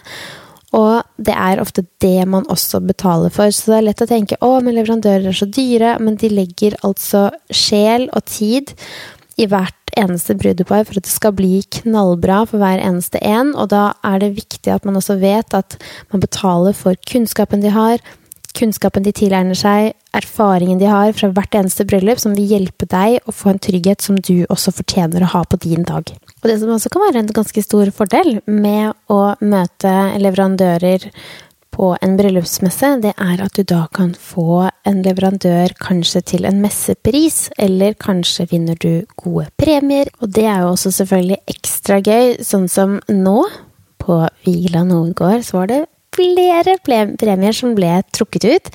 Og 0.77 1.01
det 1.17 1.33
er 1.33 1.63
ofte 1.63 1.87
det 2.03 2.27
man 2.29 2.47
også 2.53 2.83
betaler 2.85 3.33
for. 3.33 3.53
Så 3.55 3.73
det 3.73 3.79
er 3.79 3.87
lett 3.89 4.05
å 4.05 4.11
tenke 4.11 4.39
å, 4.45 4.59
men 4.61 4.77
leverandører 4.77 5.31
er 5.31 5.37
så 5.37 5.49
dyre. 5.49 5.97
Men 6.03 6.19
de 6.21 6.31
legger 6.33 6.77
altså 6.85 7.29
sjel 7.49 8.09
og 8.13 8.27
tid 8.29 8.75
i 9.39 9.47
hvert 9.49 9.75
eneste 9.99 10.37
brudepar 10.39 10.85
for 10.87 10.99
at 10.99 11.07
det 11.07 11.15
skal 11.15 11.35
bli 11.39 11.63
knallbra 11.81 12.43
for 12.51 12.61
hver 12.61 12.83
eneste 12.85 13.21
en. 13.25 13.55
Og 13.57 13.71
da 13.73 13.93
er 14.07 14.21
det 14.23 14.35
viktig 14.37 14.75
at 14.75 14.87
man 14.89 14.99
også 15.01 15.19
vet 15.23 15.57
at 15.57 15.79
man 16.13 16.23
betaler 16.23 16.77
for 16.77 16.99
kunnskapen 17.09 17.65
de 17.65 17.73
har, 17.75 18.03
kunnskapen 18.59 19.07
de 19.07 19.15
tilegner 19.15 19.59
seg, 19.59 19.95
erfaringen 20.17 20.81
de 20.81 20.89
har 20.91 21.13
fra 21.17 21.31
hvert 21.35 21.57
eneste 21.59 21.87
bryllup, 21.89 22.21
som 22.21 22.35
vil 22.37 22.51
hjelpe 22.51 22.89
deg 22.91 23.21
å 23.25 23.35
få 23.35 23.55
en 23.55 23.61
trygghet 23.63 24.05
som 24.05 24.19
du 24.19 24.45
også 24.51 24.75
fortjener 24.77 25.25
å 25.25 25.33
ha 25.35 25.43
på 25.47 25.61
din 25.63 25.87
dag. 25.87 26.11
Og 26.43 26.49
det 26.51 26.59
som 26.61 26.73
også 26.75 26.93
kan 26.93 27.07
være 27.07 27.23
en 27.23 27.37
ganske 27.39 27.65
stor 27.65 27.93
fordel 27.95 28.41
med 28.47 28.95
å 29.13 29.21
møte 29.41 29.95
leverandører 30.21 31.11
på 31.79 31.93
en 32.03 32.17
bryllupsmesse, 32.19 32.91
det 33.05 33.13
er 33.23 33.43
at 33.45 33.55
du 33.55 33.63
da 33.63 33.85
kan 33.95 34.11
få 34.19 34.67
en 34.89 35.03
leverandør 35.05 35.77
kanskje 35.79 36.25
til 36.33 36.49
en 36.49 36.59
messepris, 36.65 37.47
eller 37.61 37.95
kanskje 38.01 38.49
vinner 38.51 38.79
du 38.83 39.07
gode 39.21 39.47
premier. 39.61 40.11
Og 40.19 40.33
det 40.35 40.49
er 40.49 40.65
jo 40.65 40.73
også 40.73 40.95
selvfølgelig 40.99 41.39
ekstra 41.55 42.01
gøy, 42.03 42.39
sånn 42.43 42.67
som 42.73 42.99
nå. 43.13 43.39
På 43.99 44.23
Vigla 44.47 44.87
Nordgård 44.89 45.43
så 45.45 45.59
var 45.59 45.71
det 45.71 45.83
flere 46.19 46.77
premier 46.83 47.55
som 47.55 47.75
ble 47.77 47.91
trukket 48.15 48.47
ut 48.49 48.71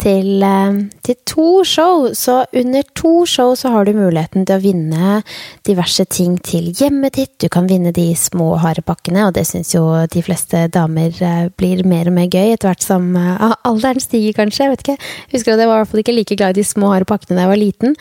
til, 0.00 0.42
eh, 0.42 0.78
til, 1.04 1.16
to 1.26 1.64
show. 1.64 2.08
Så 2.14 2.44
under 2.52 2.82
to 2.94 3.26
show 3.26 3.54
så 3.54 3.72
har 3.74 3.84
du 3.84 3.92
muligheten 3.92 4.46
til 4.46 4.56
å 4.56 4.62
vinne 4.62 5.22
diverse 5.66 6.04
ting 6.08 6.38
til 6.38 6.72
hjemmet 6.72 7.18
ditt. 7.18 7.34
Du 7.42 7.48
kan 7.52 7.68
vinne 7.68 7.92
de 7.92 8.08
små 8.16 8.56
harepakkene, 8.62 9.26
og 9.26 9.34
det 9.36 9.46
syns 9.46 9.74
jo 9.74 9.84
de 10.06 10.22
fleste 10.22 10.66
damer 10.72 11.12
eh, 11.20 11.48
blir 11.56 11.84
mer 11.86 12.08
og 12.10 12.16
mer 12.16 12.30
gøy 12.30 12.54
etter 12.54 12.70
hvert 12.70 12.84
som 12.84 13.12
uh, 13.16 13.54
alderen 13.66 14.00
stiger, 14.00 14.36
kanskje. 14.36 14.64
Jeg 14.64 14.74
vet 14.74 14.84
ikke. 14.84 14.96
Jeg 15.26 15.38
husker 15.38 15.54
at 15.54 15.62
jeg 15.62 15.68
var 15.70 15.80
i 15.80 15.82
hvert 15.82 15.92
fall 15.92 16.04
ikke 16.04 16.16
like 16.16 16.38
glad 16.38 16.56
i 16.56 16.60
de 16.60 16.66
små 16.66 16.92
harepakkene 16.94 17.36
da 17.36 17.46
jeg 17.46 17.52
var 17.52 17.60
liten. 17.60 17.96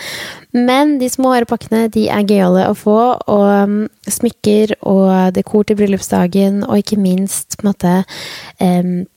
Men 0.55 0.97
de 1.01 1.09
små 1.11 1.33
harepakkene 1.35 1.85
de 1.91 2.07
er 2.11 2.27
gøyale 2.27 2.67
å 2.69 2.75
få, 2.77 2.99
og 3.31 3.45
um, 3.65 3.77
smykker 4.07 4.77
og 4.85 5.35
dekor 5.35 5.65
til 5.67 5.79
bryllupsdagen, 5.79 6.63
og 6.63 6.79
ikke 6.79 6.99
minst 7.01 7.57
på 7.57 7.65
en 7.65 7.71
måte 7.73 7.95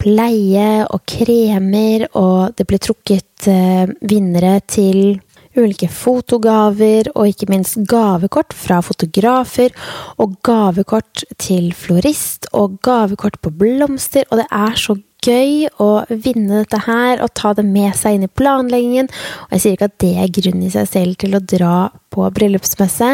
pleie 0.01 0.85
og 0.87 1.03
kremer, 1.09 2.09
og 2.19 2.55
det 2.59 2.67
ble 2.69 2.81
trukket 2.83 3.49
eh, 3.51 3.91
vinnere 4.09 4.59
til 4.67 5.19
ulike 5.59 5.89
fotogaver, 5.91 7.11
og 7.17 7.33
ikke 7.33 7.49
minst 7.51 7.81
gavekort 7.91 8.55
fra 8.55 8.81
fotografer, 8.85 9.75
og 10.23 10.39
gavekort 10.47 11.25
til 11.41 11.73
florist, 11.75 12.47
og 12.53 12.79
gavekort 12.87 13.41
på 13.43 13.51
blomster, 13.51 14.27
og 14.31 14.43
det 14.43 14.49
er 14.51 14.79
så 14.79 14.99
gøy 15.25 15.69
å 15.83 15.91
vinne 16.09 16.63
dette 16.63 16.83
her 16.87 17.23
og 17.25 17.33
ta 17.39 17.55
det 17.57 17.67
med 17.67 17.97
seg 17.99 18.17
inn 18.17 18.27
i 18.27 18.33
planleggingen. 18.41 19.11
Og 19.49 19.57
jeg 19.57 19.65
sier 19.65 19.79
ikke 19.79 19.91
at 19.91 20.01
det 20.05 20.15
er 20.23 20.37
grunn 20.41 20.67
i 20.67 20.73
seg 20.75 20.91
selv 20.91 21.19
til 21.21 21.37
å 21.37 21.43
dra 21.43 21.79
på 22.15 22.25
bryllupsmesse, 22.35 23.11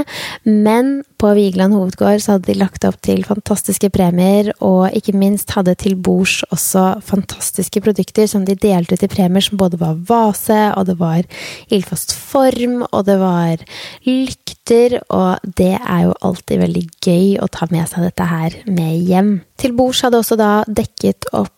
men 0.46 0.92
på 1.18 1.32
Vigeland 1.36 1.74
hovedgård 1.74 2.22
så 2.22 2.36
hadde 2.36 2.50
de 2.52 2.58
lagt 2.60 2.84
opp 2.86 3.00
til 3.04 3.24
fantastiske 3.26 3.90
premier, 3.94 4.52
og 4.64 4.94
ikke 4.94 5.16
minst 5.18 5.50
hadde 5.56 5.74
til 5.80 5.96
bords 5.98 6.42
også 6.54 7.00
fantastiske 7.04 7.82
produkter 7.84 8.28
som 8.30 8.46
de 8.46 8.56
delte 8.60 8.94
ut 8.94 9.06
i 9.06 9.10
premier, 9.10 9.44
som 9.44 9.58
både 9.60 9.80
var 9.80 9.98
vase, 10.08 10.60
og 10.78 10.86
det 10.90 10.98
var 11.00 11.26
ildfast 11.72 12.14
form, 12.14 12.84
og 12.90 13.06
det 13.08 13.18
var 13.22 13.64
lykter, 14.06 15.00
og 15.10 15.42
det 15.58 15.74
er 15.80 16.06
jo 16.06 16.14
alltid 16.28 16.62
veldig 16.62 16.86
gøy 17.04 17.28
å 17.42 17.50
ta 17.50 17.68
med 17.74 17.90
seg 17.90 18.06
dette 18.06 18.30
her 18.30 18.60
med 18.70 19.10
hjem. 19.10 19.34
Til 19.60 19.74
bords 19.76 20.04
hadde 20.06 20.22
også 20.22 20.38
da 20.38 20.54
dekket 20.68 21.30
opp 21.34 21.53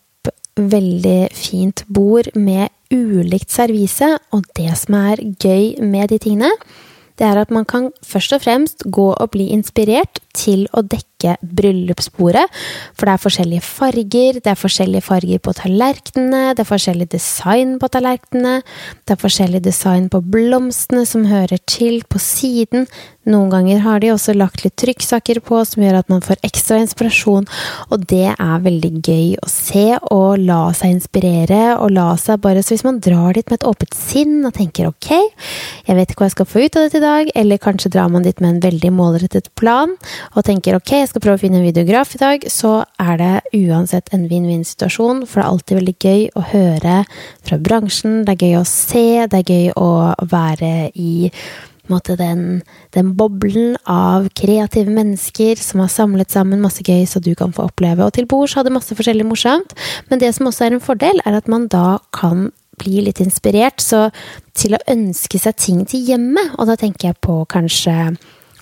veldig 0.56 1.28
fint 1.36 1.84
bord 1.88 2.30
med 2.34 2.72
ulikt 2.92 3.52
servise, 3.52 4.08
og 4.32 4.44
det 4.56 4.72
som 4.78 4.96
er 4.98 5.22
gøy 5.42 5.76
med 5.84 6.12
de 6.12 6.20
tingene, 6.22 6.52
det 7.16 7.24
er 7.24 7.40
at 7.40 7.52
man 7.54 7.64
kan 7.64 7.90
først 8.04 8.34
og 8.36 8.42
fremst 8.44 8.84
gå 8.92 9.08
og 9.14 9.30
bli 9.32 9.48
inspirert 9.54 10.20
til 10.36 10.66
å 10.76 10.84
dekke 10.84 11.15
bryllupsbordet. 11.42 12.46
For 12.94 13.08
det 13.08 13.16
er 13.16 13.24
forskjellige 13.24 13.66
farger, 13.66 14.40
det 14.40 14.52
er 14.52 14.60
forskjellige 14.60 15.06
farger 15.06 15.42
på 15.42 15.56
tallerkenene, 15.58 16.54
det 16.54 16.64
er 16.64 16.70
forskjellig 16.70 17.10
design 17.12 17.76
på 17.82 17.90
tallerkenene, 17.92 18.60
det 19.04 19.16
er 19.16 19.22
forskjellig 19.24 19.64
design 19.66 20.08
på 20.12 20.22
blomstene 20.22 21.04
som 21.08 21.26
hører 21.30 21.60
til 21.66 22.02
på 22.10 22.22
siden, 22.22 22.86
noen 23.26 23.50
ganger 23.50 23.80
har 23.82 23.98
de 24.02 24.12
også 24.12 24.36
lagt 24.36 24.62
litt 24.62 24.76
trykksaker 24.78 25.40
på 25.42 25.58
som 25.66 25.82
gjør 25.82 25.98
at 25.98 26.10
man 26.12 26.22
får 26.22 26.38
ekstra 26.46 26.78
inspirasjon, 26.78 27.48
og 27.90 28.04
det 28.06 28.28
er 28.30 28.62
veldig 28.62 28.90
gøy 29.02 29.32
å 29.42 29.48
se 29.50 29.86
og 30.14 30.44
la 30.46 30.60
seg 30.78 30.94
inspirere 30.94 31.74
og 31.74 31.90
la 31.96 32.12
seg 32.20 32.38
bare 32.42 32.62
Så 32.62 32.74
hvis 32.74 32.86
man 32.86 33.00
drar 33.02 33.34
dit 33.34 33.48
med 33.50 33.58
et 33.58 33.66
åpent 33.66 33.94
sinn 33.94 34.46
og 34.46 34.54
tenker 34.56 34.88
ok, 34.88 35.10
jeg 35.86 35.96
vet 35.98 36.10
ikke 36.10 36.22
hva 36.22 36.28
jeg 36.30 36.36
skal 36.36 36.48
få 36.50 36.62
ut 36.62 36.78
av 36.78 36.86
dette 36.86 37.00
i 37.00 37.04
dag, 37.04 37.30
eller 37.34 37.62
kanskje 37.62 37.92
drar 37.94 38.10
man 38.12 38.24
dit 38.26 38.40
med 38.40 38.54
en 38.54 38.62
veldig 38.62 38.92
målrettet 38.94 39.50
plan 39.58 39.92
og 40.32 40.46
tenker 40.46 40.78
ok, 40.78 40.94
jeg 41.02 41.10
skal 41.10 41.15
prøve 41.22 41.38
å 41.38 41.42
finne 41.42 41.60
en 41.60 41.66
videograf 41.66 42.14
i 42.16 42.20
dag, 42.22 42.48
så 42.52 42.80
er 43.02 43.20
det 43.20 43.32
uansett 43.56 44.12
en 44.14 44.26
vinn-vinn-situasjon, 44.30 45.24
for 45.26 45.40
det 45.40 45.44
er 45.44 45.52
alltid 45.52 45.80
veldig 45.80 45.96
gøy 46.02 46.26
å 46.36 46.44
høre 46.52 46.98
fra 47.46 47.60
bransjen, 47.62 48.20
det 48.26 48.36
er 48.36 48.44
gøy 48.44 48.58
å 48.60 48.66
se, 48.68 49.06
det 49.30 49.40
er 49.40 49.54
gøy 49.54 49.72
å 49.80 49.90
være 50.30 50.74
i 50.94 51.30
måte, 51.90 52.16
den, 52.18 52.62
den, 52.96 53.12
boblen 53.18 53.76
av 53.90 54.28
kreative 54.38 54.90
mennesker 54.90 55.58
som 55.60 55.82
har 55.84 55.92
samlet 55.92 56.34
sammen 56.34 56.62
masse 56.64 56.82
gøy 56.82 57.06
så 57.06 57.22
du 57.22 57.32
kan 57.38 57.54
få 57.54 57.68
oppleve. 57.70 58.04
Og 58.04 58.16
til 58.16 58.28
bords 58.30 58.56
hadde 58.58 58.74
masse 58.74 58.94
forskjellig 58.96 59.26
morsomt, 59.28 59.76
men 60.10 60.22
det 60.22 60.32
som 60.36 60.50
også 60.50 60.66
er 60.66 60.76
en 60.76 60.84
fordel, 60.84 61.22
er 61.24 61.38
at 61.38 61.50
man 61.50 61.68
da 61.72 62.00
kan 62.16 62.50
bli 62.80 63.00
litt 63.06 63.22
inspirert 63.24 63.80
så 63.80 64.08
til 64.56 64.76
å 64.76 64.82
ønske 64.90 65.40
seg 65.40 65.56
ting 65.60 65.84
til 65.88 66.04
hjemmet. 66.10 66.56
Og 66.58 66.68
da 66.68 66.76
tenker 66.80 67.10
jeg 67.10 67.20
på 67.24 67.40
kanskje 67.48 68.16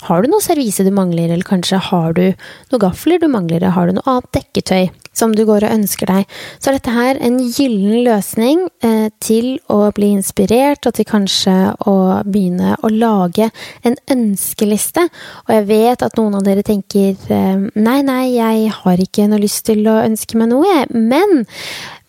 har 0.09 0.23
du 0.23 0.31
noe 0.31 0.45
servise 0.45 0.85
du 0.85 0.93
mangler, 0.95 1.31
eller 1.31 1.47
kanskje 1.49 1.81
har 1.91 2.17
du 2.17 2.27
noen 2.73 2.83
gafler 2.83 3.23
du 3.23 3.29
mangler, 3.33 3.65
har 3.77 3.89
du 3.89 3.97
noe 3.97 4.09
annet 4.11 4.31
dekketøy 4.37 4.91
som 5.15 5.35
du 5.35 5.45
går 5.49 5.67
og 5.67 5.75
ønsker 5.79 6.11
deg, 6.11 6.37
så 6.59 6.71
er 6.71 6.79
dette 6.79 6.95
her 6.95 7.21
en 7.25 7.39
gyllen 7.43 8.05
løsning 8.07 8.67
eh, 8.85 9.09
til 9.25 9.59
å 9.73 9.89
bli 9.97 10.13
inspirert, 10.19 10.87
og 10.87 10.97
til 10.99 11.09
kanskje 11.09 11.57
å 11.89 11.97
begynne 12.27 12.77
å 12.83 12.93
lage 12.93 13.51
en 13.87 13.99
ønskeliste. 14.11 15.07
Og 15.47 15.55
jeg 15.57 15.69
vet 15.71 16.05
at 16.05 16.19
noen 16.21 16.39
av 16.39 16.47
dere 16.47 16.67
tenker 16.67 17.15
eh, 17.15 17.67
nei, 17.75 17.99
nei, 18.07 18.23
jeg 18.37 18.73
har 18.83 19.05
ikke 19.07 19.29
noe 19.31 19.43
lyst 19.43 19.65
til 19.71 19.87
å 19.91 20.01
ønske 20.05 20.41
meg 20.41 20.53
noe, 20.53 20.67
jeg. 20.69 20.91
Men 20.95 21.45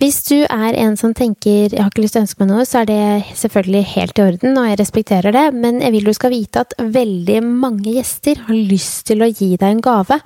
hvis 0.01 0.25
du 0.27 0.41
er 0.43 0.75
en 0.75 0.97
som 1.00 1.13
tenker 1.15 1.71
'jeg 1.71 1.79
har 1.79 1.89
ikke 1.89 2.03
lyst 2.03 2.13
til 2.13 2.21
å 2.21 2.25
ønske 2.25 2.41
meg 2.43 2.50
noe', 2.50 2.65
så 2.67 2.81
er 2.81 2.85
det 2.85 3.24
selvfølgelig 3.35 3.83
helt 3.95 4.19
i 4.19 4.21
orden, 4.21 4.57
og 4.57 4.67
jeg 4.67 4.79
respekterer 4.79 5.31
det, 5.31 5.53
men 5.53 5.79
jeg 5.81 5.91
vil 5.91 6.05
du 6.05 6.13
skal 6.13 6.29
vite 6.31 6.59
at 6.59 6.74
veldig 6.79 7.39
mange 7.43 7.95
gjester 7.95 8.35
har 8.35 8.55
lyst 8.55 9.05
til 9.07 9.24
å 9.24 9.31
gi 9.31 9.55
deg 9.55 9.69
en 9.71 9.81
gave. 9.81 10.19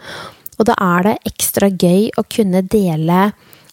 Og 0.60 0.68
da 0.68 0.76
er 0.84 1.08
det 1.08 1.16
ekstra 1.32 1.72
gøy 1.72 2.10
å 2.20 2.26
kunne 2.28 2.66
dele 2.68 3.30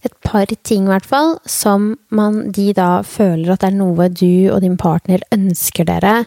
et 0.06 0.14
par 0.22 0.46
ting, 0.46 0.84
i 0.86 0.90
hvert 0.92 1.06
fall, 1.08 1.32
som 1.50 1.88
man, 2.14 2.52
de 2.54 2.68
da 2.76 3.00
føler 3.02 3.52
at 3.52 3.64
det 3.64 3.72
er 3.72 3.78
noe 3.78 4.08
du 4.12 4.52
og 4.54 4.60
din 4.62 4.76
partner 4.78 5.24
ønsker 5.34 5.88
dere, 5.88 6.20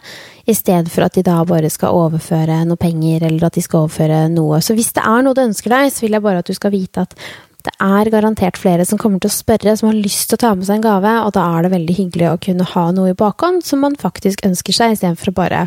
i 0.44 0.56
stedet 0.56 0.92
for 0.92 1.06
at 1.06 1.16
de 1.16 1.24
da 1.24 1.38
bare 1.48 1.70
skal 1.72 1.96
overføre 1.96 2.58
noe 2.68 2.80
penger, 2.80 3.24
eller 3.28 3.48
at 3.48 3.56
de 3.56 3.64
skal 3.64 3.86
overføre 3.86 4.26
noe. 4.34 4.60
Så 4.60 4.76
hvis 4.76 4.92
det 4.96 5.04
er 5.06 5.24
noe 5.24 5.36
du 5.36 5.46
ønsker 5.46 5.72
deg, 5.72 5.94
så 5.94 6.04
vil 6.04 6.18
jeg 6.18 6.26
bare 6.26 6.42
at 6.44 6.50
du 6.50 6.56
skal 6.56 6.74
vite 6.74 7.06
at 7.06 7.16
det 7.60 7.72
er 7.84 8.08
garantert 8.12 8.56
flere 8.56 8.86
som 8.88 9.00
kommer 9.00 9.20
til 9.20 9.28
å 9.28 9.36
spørre, 9.36 9.74
som 9.76 9.90
har 9.90 9.96
lyst 9.96 10.30
til 10.30 10.38
å 10.38 10.42
ta 10.44 10.52
med 10.56 10.68
seg 10.68 10.80
en 10.80 10.86
gave, 10.86 11.16
og 11.24 11.34
da 11.36 11.46
er 11.54 11.64
det 11.64 11.74
veldig 11.74 11.96
hyggelig 11.98 12.28
å 12.30 12.38
kunne 12.48 12.68
ha 12.74 12.86
noe 12.96 13.12
i 13.12 13.16
bakhånd 13.16 13.64
som 13.64 13.84
man 13.84 13.98
faktisk 14.00 14.44
ønsker 14.48 14.76
seg, 14.76 14.96
istedenfor 14.96 15.32
å 15.32 15.38
bare 15.42 15.66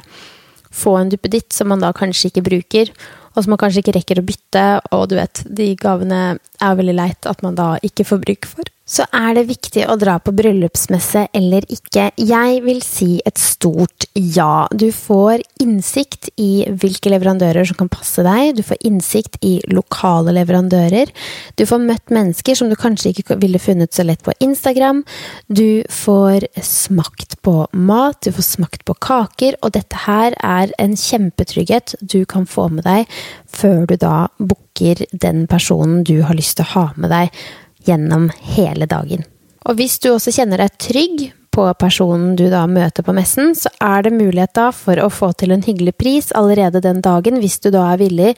få 0.73 0.95
en 0.97 1.11
duppeditt 1.13 1.53
som 1.53 1.69
man 1.69 1.83
da 1.83 1.91
kanskje 1.93 2.31
ikke 2.31 2.47
bruker, 2.47 2.89
og 3.33 3.43
som 3.43 3.53
man 3.53 3.61
kanskje 3.61 3.83
ikke 3.83 3.95
rekker 3.97 4.21
å 4.21 4.25
bytte, 4.27 4.65
og 4.93 5.07
du 5.11 5.17
vet, 5.17 5.43
de 5.45 5.71
gavene 5.79 6.21
er 6.37 6.79
veldig 6.79 6.95
leit 6.97 7.29
at 7.29 7.41
man 7.45 7.57
da 7.57 7.73
ikke 7.85 8.05
får 8.07 8.21
bruk 8.25 8.49
for. 8.49 8.72
Så 8.93 9.05
er 9.09 9.33
det 9.33 9.47
viktig 9.49 9.87
å 9.89 9.95
dra 9.97 10.19
på 10.21 10.33
bryllupsmesse 10.37 11.25
eller 11.33 11.65
ikke? 11.73 12.11
Jeg 12.19 12.59
vil 12.61 12.81
si 12.85 13.15
et 13.25 13.39
stort 13.41 14.05
ja. 14.13 14.67
Du 14.69 14.91
får 14.93 15.41
innsikt 15.63 16.29
i 16.37 16.67
hvilke 16.69 17.09
leverandører 17.09 17.65
som 17.65 17.79
kan 17.79 17.89
passe 17.89 18.21
deg, 18.25 18.51
du 18.57 18.61
får 18.65 18.83
innsikt 18.85 19.39
i 19.41 19.55
lokale 19.73 20.35
leverandører, 20.37 21.09
du 21.57 21.65
får 21.65 21.81
møtt 21.87 22.13
mennesker 22.13 22.59
som 22.59 22.69
du 22.69 22.77
kanskje 22.77 23.15
ikke 23.15 23.39
ville 23.41 23.61
funnet 23.61 23.95
så 23.95 24.05
lett 24.05 24.21
på 24.25 24.35
Instagram, 24.43 25.01
du 25.47 25.81
får 25.89 26.45
smakt 26.61 27.39
på 27.41 27.55
mat, 27.73 28.19
du 28.21 28.29
får 28.35 28.49
smakt 28.51 28.85
på 28.85 28.97
kaker, 29.01 29.57
og 29.65 29.73
dette 29.73 30.05
her 30.05 30.37
er 30.37 30.75
en 30.81 30.93
kjempetrygghet 30.99 31.97
du 32.01 32.21
kan 32.29 32.45
få 32.45 32.69
med 32.75 32.85
deg 32.85 33.09
før 33.53 33.87
du 33.89 33.97
da 33.97 34.27
booker 34.37 35.05
den 35.11 35.47
personen 35.49 36.05
du 36.05 36.19
har 36.27 36.37
lyst 36.37 36.59
til 36.59 36.67
å 36.67 36.73
ha 36.75 36.87
med 36.97 37.13
deg 37.13 37.43
gjennom 37.87 38.29
hele 38.55 38.87
dagen. 38.89 39.23
Og 39.63 39.79
hvis 39.79 39.99
du 40.03 40.11
også 40.11 40.33
kjenner 40.35 40.63
deg 40.63 40.75
trygg 40.81 41.29
på 41.53 41.65
personen 41.77 42.33
du 42.35 42.47
da 42.49 42.63
møter 42.67 43.05
på 43.05 43.13
messen, 43.15 43.53
så 43.55 43.69
er 43.83 44.05
det 44.05 44.15
mulighet 44.15 44.55
da 44.57 44.69
for 44.75 44.99
å 44.99 45.09
få 45.13 45.31
til 45.37 45.53
en 45.53 45.63
hyggelig 45.63 45.93
pris 46.01 46.31
allerede 46.35 46.81
den 46.83 47.03
dagen, 47.05 47.37
hvis 47.41 47.59
du 47.61 47.69
da 47.73 47.91
er 47.91 48.01
villig 48.01 48.33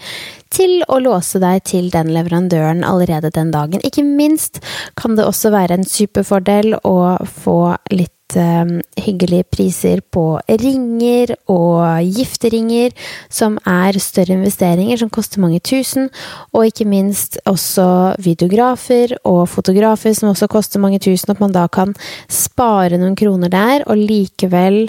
til 0.54 0.82
å 0.92 1.00
låse 1.04 1.40
deg 1.44 1.64
til 1.68 1.88
den 1.94 2.12
leverandøren 2.16 2.84
allerede 2.88 3.32
den 3.36 3.54
dagen. 3.56 3.84
Ikke 3.88 4.04
minst 4.04 4.60
kan 5.00 5.16
det 5.16 5.28
også 5.28 5.54
være 5.56 5.80
en 5.80 5.88
superfordel 5.88 6.76
å 6.84 6.98
få 7.40 7.60
litt 7.96 8.15
uh, 8.34 8.80
hyggelige 8.98 9.46
priser 9.54 10.02
på 10.02 10.40
ringer 10.50 11.36
og 11.52 12.02
gifteringer, 12.18 12.96
som 13.30 13.60
er 13.70 14.00
større 14.02 14.40
investeringer 14.40 14.98
som 15.02 15.12
koster 15.14 15.44
mange 15.44 15.62
tusen, 15.62 16.10
og 16.54 16.66
ikke 16.70 16.90
minst 16.90 17.38
også 17.46 17.88
videografer 18.26 19.16
og 19.24 19.46
fotografer 19.52 20.18
som 20.18 20.34
også 20.34 20.50
koster 20.52 20.82
mange 20.82 21.00
tusen, 21.00 21.32
at 21.32 21.44
man 21.44 21.54
da 21.56 21.68
kan 21.68 21.94
spare 22.32 22.98
noen 22.98 23.18
kroner 23.20 23.54
der, 23.54 23.86
og 23.86 24.02
likevel 24.02 24.88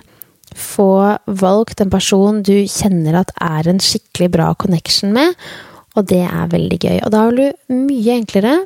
få 0.57 1.19
valgt 1.26 1.83
en 1.83 1.93
person 1.93 2.40
du 2.40 2.64
kjenner 2.64 3.21
at 3.21 3.35
er 3.43 3.69
en 3.69 3.83
skikkelig 3.83 4.31
bra 4.33 4.52
connection 4.55 5.12
med, 5.12 5.37
og 5.97 6.09
det 6.09 6.25
er 6.25 6.52
veldig 6.52 6.78
gøy. 6.81 6.99
Og 7.05 7.12
da 7.12 7.26
vil 7.28 7.43
du 7.43 7.76
mye 7.76 8.16
enklere 8.16 8.59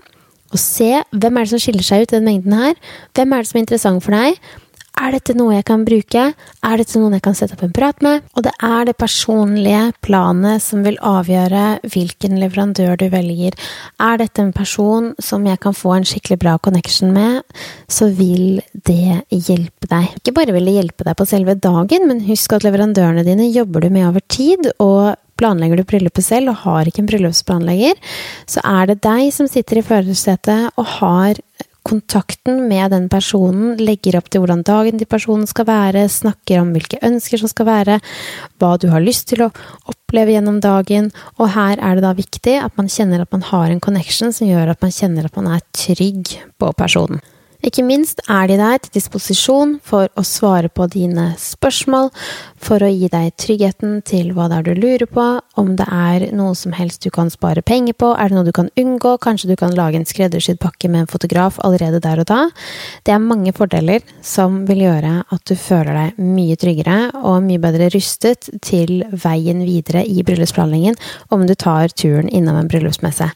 og 0.50 0.58
se 0.60 0.90
hvem 1.10 1.36
er 1.36 1.46
det 1.46 1.52
som 1.54 1.62
skiller 1.62 1.86
seg 1.86 2.04
ut 2.04 2.12
i 2.12 2.18
den 2.18 2.26
mengden 2.26 2.58
her. 2.58 2.74
Hvem 3.14 3.32
er 3.32 3.42
det 3.42 3.50
som 3.50 3.60
er 3.60 3.64
interessant 3.66 4.04
for 4.04 4.16
deg? 4.16 4.40
Er 5.00 5.14
dette 5.14 5.32
noe 5.38 5.54
jeg 5.54 5.64
kan 5.68 5.84
bruke? 5.86 6.22
Er 6.66 6.80
dette 6.80 7.00
noen 7.00 7.14
jeg 7.16 7.22
kan 7.24 7.36
sette 7.38 7.54
opp 7.56 7.62
en 7.64 7.72
prat 7.72 8.02
med? 8.04 8.24
Og 8.36 8.44
det 8.44 8.52
er 8.66 8.88
det 8.88 8.96
personlige 9.00 9.94
planet 10.04 10.60
som 10.64 10.82
vil 10.84 10.98
avgjøre 11.06 11.62
hvilken 11.88 12.36
leverandør 12.42 12.98
du 13.00 13.06
velger. 13.12 13.56
Er 14.02 14.20
dette 14.20 14.42
en 14.44 14.52
person 14.52 15.12
som 15.22 15.46
jeg 15.48 15.62
kan 15.62 15.76
få 15.76 15.94
en 15.96 16.08
skikkelig 16.08 16.40
bra 16.42 16.58
connection 16.60 17.14
med, 17.16 17.40
så 17.88 18.10
vil 18.12 18.60
det 18.74 19.22
hjelpe 19.30 19.88
deg. 19.88 20.10
Ikke 20.20 20.36
bare 20.36 20.56
vil 20.58 20.68
det 20.68 20.76
hjelpe 20.76 21.06
deg 21.08 21.16
på 21.16 21.28
selve 21.32 21.56
dagen, 21.56 22.08
men 22.10 22.24
husk 22.28 22.58
at 22.58 22.66
leverandørene 22.66 23.24
dine 23.24 23.48
jobber 23.48 23.86
du 23.86 23.92
med 23.94 24.10
over 24.10 24.24
tid. 24.28 24.72
og 24.78 25.16
planlegger 25.40 25.80
du 25.80 25.88
bryllupet 25.88 26.26
selv 26.26 26.52
og 26.52 26.62
har 26.66 26.88
ikke 26.88 27.04
en 27.04 27.10
bryllupsplanlegger, 27.10 27.96
så 28.50 28.62
er 28.66 28.92
det 28.92 29.00
deg 29.06 29.32
som 29.34 29.48
sitter 29.50 29.80
i 29.80 29.86
førersetet 29.86 30.76
og 30.76 30.94
har 31.00 31.40
kontakten 31.86 32.68
med 32.68 32.92
den 32.92 33.08
personen, 33.10 33.72
legger 33.80 34.18
opp 34.18 34.28
til 34.30 34.42
hvordan 34.42 34.62
dagen 34.66 35.00
til 35.00 35.08
personen 35.10 35.48
skal 35.48 35.66
være, 35.68 36.04
snakker 36.12 36.60
om 36.60 36.74
hvilke 36.74 37.00
ønsker 37.06 37.40
som 37.40 37.50
skal 37.50 37.68
være, 37.68 37.98
hva 38.60 38.74
du 38.80 38.90
har 38.92 39.02
lyst 39.04 39.30
til 39.32 39.46
å 39.46 39.50
oppleve 39.90 40.36
gjennom 40.36 40.60
dagen, 40.62 41.10
og 41.38 41.52
her 41.56 41.80
er 41.80 41.96
det 41.96 42.04
da 42.04 42.12
viktig 42.16 42.58
at 42.60 42.76
man 42.78 42.90
kjenner 42.92 43.24
at 43.24 43.32
man 43.32 43.46
har 43.48 43.72
en 43.72 43.82
connection 43.82 44.34
som 44.36 44.50
gjør 44.50 44.74
at 44.74 44.84
man 44.84 44.94
kjenner 44.94 45.28
at 45.28 45.40
man 45.40 45.52
er 45.56 45.66
trygg 45.76 46.36
på 46.60 46.72
personen. 46.76 47.22
Ikke 47.60 47.84
minst 47.84 48.22
er 48.24 48.48
de 48.48 48.56
der 48.56 48.78
til 48.80 48.94
disposisjon 48.94 49.74
for 49.84 50.08
å 50.16 50.22
svare 50.24 50.70
på 50.72 50.86
dine 50.88 51.34
spørsmål, 51.40 52.08
for 52.60 52.80
å 52.80 52.88
gi 52.88 53.08
deg 53.12 53.34
tryggheten 53.40 53.98
til 54.08 54.30
hva 54.36 54.46
det 54.48 54.60
er 54.60 54.66
du 54.68 54.80
lurer 54.80 55.08
på, 55.10 55.26
om 55.60 55.74
det 55.76 55.86
er 55.92 56.26
noe 56.36 56.54
som 56.56 56.72
helst 56.76 57.04
du 57.04 57.10
kan 57.12 57.28
spare 57.32 57.60
penger 57.66 57.96
på, 58.00 58.14
er 58.16 58.30
det 58.30 58.38
noe 58.38 58.48
du 58.48 58.52
kan 58.56 58.70
unngå, 58.80 59.16
kanskje 59.20 59.50
du 59.50 59.56
kan 59.60 59.76
lage 59.76 60.00
en 60.00 60.08
skreddersydd 60.08 60.60
pakke 60.62 60.88
med 60.88 61.04
en 61.04 61.10
fotograf 61.10 61.58
allerede 61.64 62.00
der 62.00 62.22
og 62.22 62.30
da. 62.30 62.40
Det 63.04 63.12
er 63.12 63.20
mange 63.22 63.52
fordeler 63.56 64.04
som 64.24 64.62
vil 64.68 64.86
gjøre 64.86 65.12
at 65.28 65.44
du 65.48 65.54
føler 65.58 65.96
deg 65.96 66.22
mye 66.24 66.56
tryggere 66.60 66.98
og 67.20 67.44
mye 67.44 67.60
bedre 67.60 67.90
rustet 67.92 68.48
til 68.64 69.02
veien 69.12 69.64
videre 69.68 70.06
i 70.08 70.24
bryllupsplanleggingen 70.24 70.96
om 71.34 71.44
du 71.48 71.54
tar 71.54 71.92
turen 71.92 72.28
innom 72.28 72.56
en 72.56 72.72
bryllupsmesse. 72.72 73.28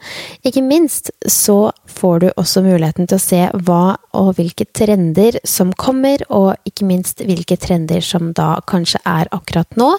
Ikke 0.49 0.65
minst 0.65 1.13
så 1.29 1.75
får 1.93 2.25
du 2.25 2.29
også 2.35 2.65
muligheten 2.65 3.09
til 3.11 3.21
å 3.21 3.25
se 3.25 3.45
hva 3.69 3.85
og 4.15 4.35
hvilke 4.39 4.67
trender 4.77 5.39
som 5.47 5.73
kommer, 5.79 6.23
og 6.31 6.55
ikke 6.69 6.87
minst 6.89 7.23
hvilke 7.25 7.57
trender 7.61 8.03
som 8.05 8.33
da 8.37 8.55
kanskje 8.71 9.01
er 9.09 9.31
akkurat 9.35 9.79
nå. 9.81 9.91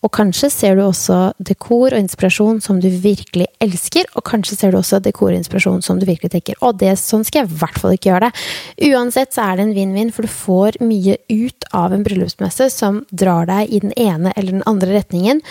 Og 0.00 0.12
kanskje 0.16 0.50
ser 0.52 0.78
du 0.78 0.84
også 0.86 1.20
dekor 1.38 1.94
og 1.94 2.00
inspirasjon 2.00 2.60
som 2.64 2.80
du 2.82 2.88
virkelig 2.90 3.48
elsker, 3.62 4.08
og 4.16 4.24
kanskje 4.28 4.58
ser 4.58 4.74
du 4.74 4.80
også 4.80 5.02
dekor 5.04 5.30
og 5.30 5.38
inspirasjon 5.38 5.82
som 5.84 6.00
du 6.00 6.06
virkelig 6.08 6.32
tenker 6.34 6.58
å, 6.60 6.72
det, 6.72 6.96
sånn 7.00 7.24
skal 7.26 7.44
jeg 7.44 7.50
i 7.50 7.60
hvert 7.62 7.80
fall 7.80 7.96
ikke 7.96 8.12
gjøre 8.12 8.28
det. 8.28 8.44
Uansett 8.90 9.36
så 9.36 9.46
er 9.46 9.58
det 9.58 9.68
en 9.68 9.74
vinn-vinn, 9.76 10.12
for 10.14 10.26
du 10.26 10.32
får 10.32 10.80
mye 10.84 11.18
ut 11.30 11.70
av 11.76 11.94
en 11.94 12.04
bryllupsmesse 12.06 12.70
som 12.74 13.02
drar 13.10 13.48
deg 13.50 13.70
i 13.70 13.82
den 13.84 13.94
ene 14.00 14.34
eller 14.36 14.58
den 14.58 14.68
andre 14.70 14.94
retningen, 14.98 15.42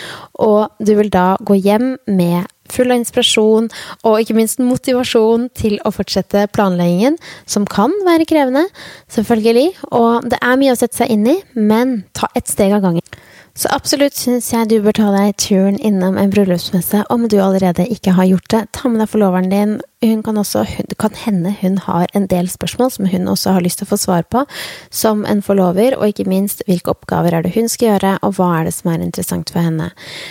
og 0.41 0.69
du 0.79 0.95
vil 0.97 1.11
da 1.13 1.33
gå 1.45 1.57
hjem 1.59 1.93
med 2.09 2.47
full 2.73 2.91
av 2.93 3.01
inspirasjon 3.01 3.69
og 4.03 4.19
ikke 4.21 4.37
minst 4.37 4.61
motivasjon 4.63 5.49
til 5.57 5.77
å 5.85 5.93
fortsette 5.93 6.47
planleggingen, 6.55 7.17
som 7.49 7.67
kan 7.69 7.93
være 8.07 8.27
krevende, 8.29 8.67
selvfølgelig, 9.11 9.73
og 9.91 10.29
det 10.29 10.39
er 10.41 10.61
mye 10.61 10.75
å 10.75 10.79
sette 10.79 11.01
seg 11.01 11.13
inn 11.15 11.27
i, 11.29 11.39
men 11.55 12.03
ta 12.17 12.31
ett 12.37 12.51
steg 12.51 12.75
av 12.75 12.85
gangen. 12.85 13.05
Så 13.59 13.67
absolutt 13.75 14.15
syns 14.15 14.51
jeg 14.53 14.69
du 14.71 14.77
bør 14.83 14.95
ta 14.95 15.09
deg 15.11 15.35
turen 15.41 15.79
innom 15.83 16.15
en 16.19 16.29
bryllupsmesse 16.31 17.01
om 17.11 17.25
du 17.27 17.39
allerede 17.43 17.87
ikke 17.91 18.13
har 18.15 18.29
gjort 18.29 18.51
det. 18.53 18.61
Ta 18.77 18.91
med 18.91 19.01
deg 19.03 19.09
forloveren 19.11 19.49
din. 19.51 19.73
Hun 19.99 20.21
kan 20.23 20.37
også, 20.39 20.61
det 20.87 20.95
kan 20.95 21.11
hende 21.25 21.51
hun 21.59 21.73
har 21.83 22.07
en 22.15 22.23
del 22.31 22.47
spørsmål 22.47 22.91
som 22.93 23.07
hun 23.11 23.27
også 23.27 23.51
har 23.57 23.63
lyst 23.65 23.81
til 23.81 23.87
å 23.87 23.89
få 23.89 23.97
svar 23.99 24.23
på, 24.31 24.45
som 24.95 25.25
en 25.27 25.41
forlover, 25.43 25.97
og 25.97 26.13
ikke 26.13 26.23
minst 26.31 26.63
hvilke 26.69 26.93
oppgaver 26.93 27.35
er 27.35 27.43
det 27.43 27.51
hun 27.57 27.67
skal 27.67 27.89
gjøre, 27.89 28.13
og 28.23 28.37
hva 28.37 28.47
er 28.61 28.69
det 28.69 28.73
som 28.77 28.93
er 28.93 29.03
interessant 29.03 29.51
for 29.51 29.59
henne. 29.59 29.89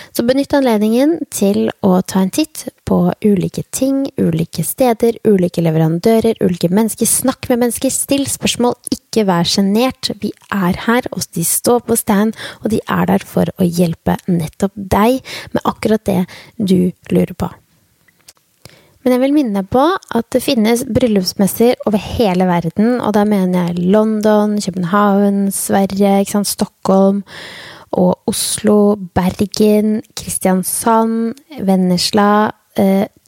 Så 0.09 0.25
benytt 0.25 0.57
anledningen 0.57 1.19
til 1.29 1.69
å 1.85 1.99
ta 2.01 2.25
en 2.25 2.33
titt 2.33 2.65
på 2.89 2.99
ulike 3.21 3.61
ting, 3.69 4.07
ulike 4.17 4.65
steder, 4.65 5.21
ulike 5.29 5.61
leverandører, 5.61 6.41
ulike 6.41 6.73
mennesker. 6.73 7.05
Snakk 7.05 7.45
med 7.53 7.67
mennesker, 7.67 7.93
still 7.93 8.25
spørsmål, 8.25 8.73
ikke 8.89 9.29
vær 9.29 9.45
sjenert. 9.45 10.15
Vi 10.25 10.33
er 10.49 10.81
her, 10.89 11.13
og 11.13 11.29
de 11.37 11.45
står 11.45 11.85
på 11.85 12.01
stand, 12.01 12.33
og 12.63 12.73
de 12.73 12.81
er 12.89 13.05
der 13.13 13.21
for 13.21 13.53
å 13.61 13.69
hjelpe 13.69 14.17
nettopp 14.25 14.73
deg 14.73 15.21
med 15.53 15.61
akkurat 15.61 16.09
det 16.09 16.23
du 16.57 16.89
lurer 17.13 17.37
på. 17.37 17.53
Men 19.03 19.15
jeg 19.15 19.21
vil 19.21 19.35
minne 19.35 19.63
på 19.63 19.85
at 20.15 20.27
det 20.35 20.41
finnes 20.43 20.83
bryllupsmesser 20.83 21.79
over 21.87 22.01
hele 22.17 22.47
verden, 22.49 22.97
og 22.99 23.13
da 23.15 23.23
mener 23.27 23.69
jeg 23.69 23.85
London, 23.95 24.57
København, 24.59 25.51
Sverige, 25.55 26.25
Stockholm 26.43 27.23
og 27.95 28.19
Oslo, 28.27 28.95
Bergen, 29.15 30.01
Kristiansand, 30.19 31.39
Vennesla, 31.63 32.51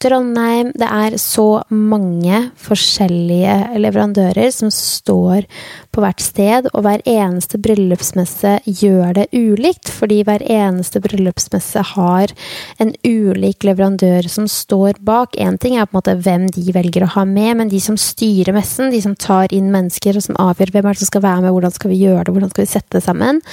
Trondheim 0.02 0.72
Det 0.74 0.88
er 0.88 1.16
så 1.22 1.62
mange 1.70 2.40
forskjellige 2.62 3.78
leverandører 3.82 4.50
som 4.54 4.72
står 4.74 5.46
på 5.92 6.02
hvert 6.02 6.24
sted, 6.24 6.70
og 6.72 6.86
hver 6.86 7.04
eneste 7.10 7.60
bryllupsmesse 7.62 8.56
gjør 8.66 9.18
det 9.20 9.26
ulikt, 9.36 9.92
fordi 9.92 10.22
hver 10.26 10.42
eneste 10.42 11.02
bryllupsmesse 11.04 11.84
har 11.94 12.32
en 12.82 12.94
ulik 13.04 13.68
leverandør 13.68 14.30
som 14.32 14.48
står 14.50 15.02
bak. 15.06 15.36
Én 15.36 15.60
ting 15.62 15.76
er 15.76 15.86
på 15.86 15.98
en 15.98 16.00
måte 16.00 16.18
hvem 16.24 16.48
de 16.56 16.64
velger 16.74 17.06
å 17.06 17.14
ha 17.18 17.26
med, 17.28 17.58
men 17.60 17.72
de 17.74 17.82
som 17.84 18.00
styrer 18.00 18.56
messen, 18.56 18.94
de 18.94 19.04
som 19.04 19.18
tar 19.20 19.52
inn 19.54 19.70
mennesker, 19.74 20.16
og 20.16 20.26
som 20.26 20.40
avgjør 20.40 20.72
hvem 20.78 20.88
er 20.88 20.96
det 20.96 21.04
som 21.04 21.12
skal 21.12 21.28
være 21.28 21.44
med, 21.44 21.56
hvordan 21.58 21.76
skal 21.76 21.92
vi 21.92 22.04
gjøre 22.06 22.24
det, 22.24 22.38
hvordan 22.38 22.54
skal 22.54 22.66
vi 22.66 22.72
sette 22.72 22.98
det 22.98 23.04
sammen, 23.06 23.44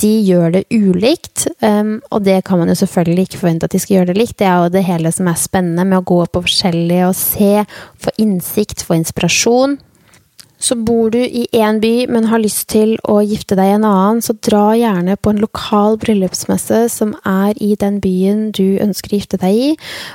de 0.00 0.12
gjør 0.24 0.54
det 0.54 0.62
ulikt, 0.72 1.46
um, 1.60 1.98
og 2.12 2.24
det 2.24 2.38
kan 2.46 2.60
man 2.60 2.70
jo 2.72 2.78
selvfølgelig 2.82 3.26
ikke 3.28 3.40
forvente 3.42 3.68
at 3.68 3.74
de 3.74 3.80
skal 3.82 3.96
gjøre 3.98 4.12
det 4.12 4.20
likt. 4.20 4.38
Det 4.40 4.48
er 4.48 4.62
jo 4.62 4.72
det 4.72 4.84
hele 4.86 5.12
som 5.12 5.28
som 5.30 5.36
er 5.36 5.46
spennende 5.46 5.84
med 5.86 6.00
å 6.00 6.06
gå 6.06 6.24
på 6.26 6.42
forskjellige 6.42 7.10
og 7.10 7.14
se, 7.14 7.64
få 8.00 8.10
innsikt, 8.18 8.82
få 8.82 8.98
inspirasjon. 8.98 9.78
Så 10.60 10.76
bor 10.76 11.08
du 11.10 11.22
i 11.24 11.46
én 11.56 11.78
by, 11.80 12.06
men 12.12 12.26
har 12.28 12.38
lyst 12.42 12.66
til 12.68 12.98
å 13.08 13.22
gifte 13.24 13.56
deg 13.56 13.70
i 13.70 13.76
en 13.78 13.86
annen, 13.88 14.20
så 14.20 14.34
dra 14.44 14.74
gjerne 14.76 15.16
på 15.16 15.32
en 15.32 15.40
lokal 15.40 15.96
bryllupsmesse 16.02 16.82
som 16.92 17.14
er 17.24 17.56
i 17.56 17.70
den 17.80 17.96
byen 18.04 18.50
du 18.52 18.76
ønsker 18.76 19.14
å 19.14 19.20
gifte 19.22 19.40
deg 19.40 19.56
i. 19.56 19.70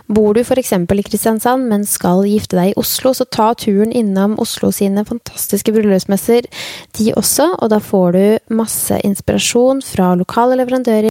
Bor 0.05 0.37
du 0.37 0.43
f.eks. 0.43 0.75
i 0.77 1.07
Kristiansand, 1.07 1.65
men 1.65 1.87
skal 1.89 2.21
gifte 2.29 2.59
deg 2.59 2.75
i 2.75 2.77
Oslo, 2.77 3.15
så 3.17 3.25
ta 3.25 3.55
turen 3.57 3.89
innom 3.89 4.37
Oslo 4.37 4.69
sine 4.69 5.01
fantastiske 5.07 5.73
bryllupsmesser, 5.73 6.45
de 6.99 7.09
også, 7.17 7.55
og 7.57 7.73
da 7.73 7.81
får 7.81 8.07
du 8.13 8.55
masse 8.61 9.01
inspirasjon 9.01 9.81
fra 9.81 10.13
lokale 10.13 10.61
leverandører. 10.61 11.09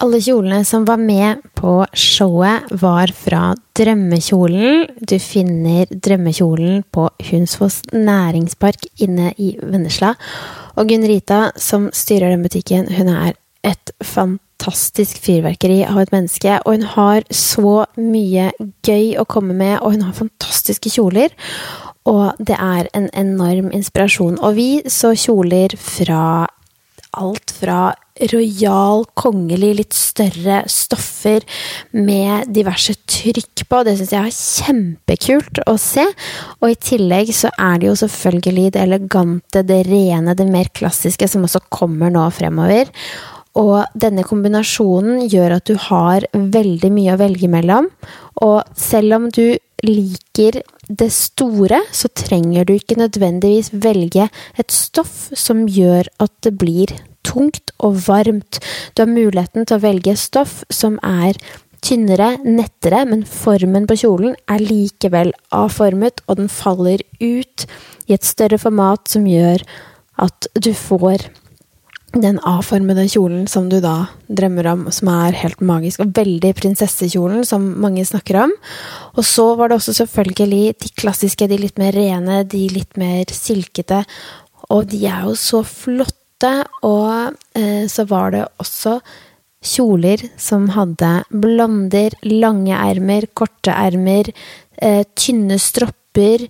Alle 0.00 0.16
kjolene 0.24 0.64
som 0.64 0.86
var 0.88 0.96
med 0.96 1.42
på 1.58 1.74
showet, 1.92 2.70
var 2.80 3.10
fra 3.12 3.50
Drømmekjolen. 3.76 4.86
Du 4.96 5.18
finner 5.20 5.90
Drømmekjolen 5.92 6.86
på 6.88 7.04
Hunsfoss 7.28 7.82
næringspark 7.92 8.86
inne 9.04 9.34
i 9.36 9.50
Vennesla. 9.60 10.14
Og 10.80 10.88
Gunn 10.88 11.04
Rita, 11.04 11.50
som 11.60 11.90
styrer 11.92 12.32
den 12.32 12.46
butikken, 12.46 12.88
hun 12.96 13.12
er 13.12 13.36
et 13.60 13.92
fantastisk 14.00 15.20
fyrverkeri 15.20 15.82
av 15.84 16.00
et 16.00 16.16
menneske. 16.16 16.56
Og 16.64 16.78
hun 16.78 16.88
har 16.96 17.28
så 17.28 17.84
mye 18.00 18.54
gøy 18.88 19.18
å 19.20 19.28
komme 19.28 19.52
med, 19.52 19.82
og 19.82 19.98
hun 19.98 20.08
har 20.08 20.16
fantastiske 20.16 20.96
kjoler. 20.96 21.36
Og 22.08 22.40
det 22.40 22.56
er 22.56 22.88
en 22.96 23.12
enorm 23.12 23.68
inspirasjon. 23.76 24.40
Og 24.40 24.56
vi 24.56 24.70
så 24.88 25.12
kjoler 25.12 25.76
fra 25.76 26.46
alt 27.20 27.52
fra 27.52 27.90
rojal, 28.32 29.04
kongelig, 29.18 29.70
litt 29.80 29.96
større 29.96 30.60
stoffer 30.70 31.44
med 31.96 32.50
diverse 32.54 32.94
trykk 33.08 33.64
på. 33.70 33.82
Det 33.86 33.96
syns 33.98 34.14
jeg 34.14 34.20
er 34.20 34.38
kjempekult 34.38 35.62
å 35.70 35.76
se. 35.80 36.06
Og 36.60 36.72
i 36.72 36.78
tillegg 36.90 37.32
så 37.36 37.52
er 37.56 37.80
det 37.80 37.90
jo 37.90 37.98
selvfølgelig 38.04 38.70
det 38.76 38.84
elegante, 38.84 39.64
det 39.66 39.82
rene, 39.88 40.36
det 40.36 40.48
mer 40.50 40.70
klassiske 40.76 41.28
som 41.30 41.46
også 41.48 41.64
kommer 41.72 42.12
nå 42.12 42.26
fremover. 42.34 42.90
Og 43.58 43.82
denne 43.98 44.22
kombinasjonen 44.22 45.24
gjør 45.30 45.56
at 45.56 45.66
du 45.66 45.74
har 45.88 46.26
veldig 46.34 46.92
mye 46.94 47.16
å 47.16 47.20
velge 47.20 47.50
mellom. 47.50 47.90
Og 48.46 48.62
selv 48.78 49.16
om 49.16 49.26
du 49.34 49.58
liker 49.82 50.60
det 50.90 51.10
store, 51.14 51.80
så 51.94 52.10
trenger 52.14 52.68
du 52.68 52.74
ikke 52.76 52.98
nødvendigvis 53.00 53.72
velge 53.72 54.28
et 54.58 54.74
stoff 54.74 55.30
som 55.38 55.66
gjør 55.70 56.10
at 56.22 56.32
det 56.46 56.54
blir 56.60 56.94
tungt 57.26 57.74
og 57.78 57.98
varmt. 58.06 58.60
Du 58.94 59.04
har 59.04 59.10
muligheten 59.10 59.66
til 59.66 59.78
å 59.78 59.84
velge 59.84 60.16
stoff 60.18 60.60
som 60.72 60.98
er 61.06 61.38
tynnere, 61.84 62.34
nettere, 62.44 63.04
men 63.08 63.24
formen 63.28 63.86
på 63.88 63.96
kjolen 64.02 64.36
er 64.52 64.62
likevel 64.62 65.32
A-formet, 65.56 66.20
og 66.28 66.40
den 66.42 66.50
faller 66.52 67.02
ut 67.20 67.66
i 68.08 68.16
et 68.16 68.26
større 68.26 68.60
format 68.60 69.08
som 69.08 69.28
gjør 69.28 69.64
at 70.20 70.50
du 70.60 70.72
får 70.76 71.30
den 72.10 72.40
A-formede 72.42 73.04
kjolen 73.12 73.44
som 73.48 73.68
du 73.70 73.78
da 73.82 74.10
drømmer 74.26 74.66
om, 74.72 74.86
som 74.90 75.12
er 75.12 75.36
helt 75.38 75.60
magisk, 75.62 76.02
og 76.02 76.14
veldig 76.16 76.50
prinsessekjolen, 76.58 77.44
som 77.46 77.68
mange 77.82 78.04
snakker 78.06 78.42
om. 78.44 78.54
Og 79.14 79.26
så 79.26 79.52
var 79.58 79.70
det 79.70 79.78
også 79.78 79.94
selvfølgelig 80.02 80.74
de 80.82 80.90
klassiske, 80.98 81.46
de 81.46 81.60
litt 81.60 81.78
mer 81.78 81.94
rene, 81.94 82.42
de 82.42 82.64
litt 82.74 82.98
mer 83.00 83.30
silkete. 83.34 84.02
Og 84.74 84.90
de 84.90 85.04
er 85.06 85.28
jo 85.28 85.36
så 85.38 85.62
flotte 85.66 86.19
måte. 86.40 86.64
Og 86.82 87.34
eh, 87.54 87.86
så 87.88 88.04
var 88.04 88.32
det 88.32 88.48
også 88.58 89.00
kjoler 89.60 90.20
som 90.38 90.70
hadde 90.72 91.24
blonder, 91.30 92.10
lange 92.24 92.74
ermer, 92.74 93.26
korte 93.34 93.70
ermer, 93.70 94.32
eh, 94.80 95.04
tynne 95.14 95.58
stropper, 95.58 96.48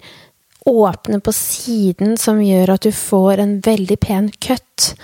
åpne 0.66 1.20
på 1.20 1.32
siden 1.32 2.16
som 2.18 2.40
gjør 2.40 2.74
at 2.74 2.82
du 2.82 2.92
får 2.92 3.40
en 3.40 3.60
veldig 3.60 3.98
pen 3.98 4.30
cut. 4.40 4.94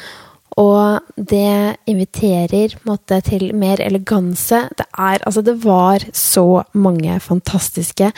Og 0.57 1.01
det 1.16 1.77
inviterer 1.87 2.79
måtte, 2.88 3.20
til 3.20 3.53
mer 3.55 3.77
eleganse. 3.81 4.70
Det 4.79 4.87
er 4.96 5.20
Altså, 5.27 5.42
det 5.42 5.64
var 5.64 6.01
så 6.12 6.64
mange 6.72 7.20
fantastiske 7.20 8.12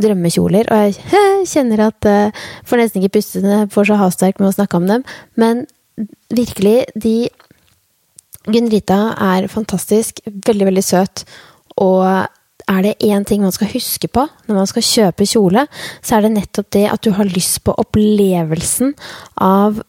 drømmekjoler, 0.00 0.70
og 0.70 0.76
jeg 0.78 1.46
kjenner 1.52 1.88
at 1.88 2.04
jeg 2.04 2.32
får 2.64 2.76
nesten 2.76 3.02
ikke 3.02 3.18
puste, 3.18 3.68
får 3.68 3.84
så 3.84 4.00
hastverk 4.00 4.40
med 4.40 4.48
å 4.48 4.56
snakke 4.56 4.76
om 4.76 4.86
dem. 4.88 5.04
Men 5.36 5.66
virkelig, 6.32 6.86
de 6.94 7.28
Gunn-Rita 8.48 9.00
er 9.22 9.46
fantastisk, 9.50 10.18
veldig, 10.26 10.66
veldig 10.72 10.84
søt, 10.84 11.24
og 11.78 12.26
er 12.70 12.82
det 12.84 12.96
én 13.02 13.24
ting 13.26 13.42
man 13.42 13.54
skal 13.54 13.70
huske 13.72 14.08
på 14.10 14.24
når 14.48 14.58
man 14.58 14.68
skal 14.70 14.86
kjøpe 14.86 15.26
kjole, 15.28 15.66
så 16.02 16.16
er 16.16 16.26
det 16.26 16.34
nettopp 16.36 16.70
det 16.74 16.84
at 16.90 17.02
du 17.04 17.12
har 17.16 17.30
lyst 17.30 17.62
på 17.66 17.74
opplevelsen 17.78 18.94
av 19.42 19.82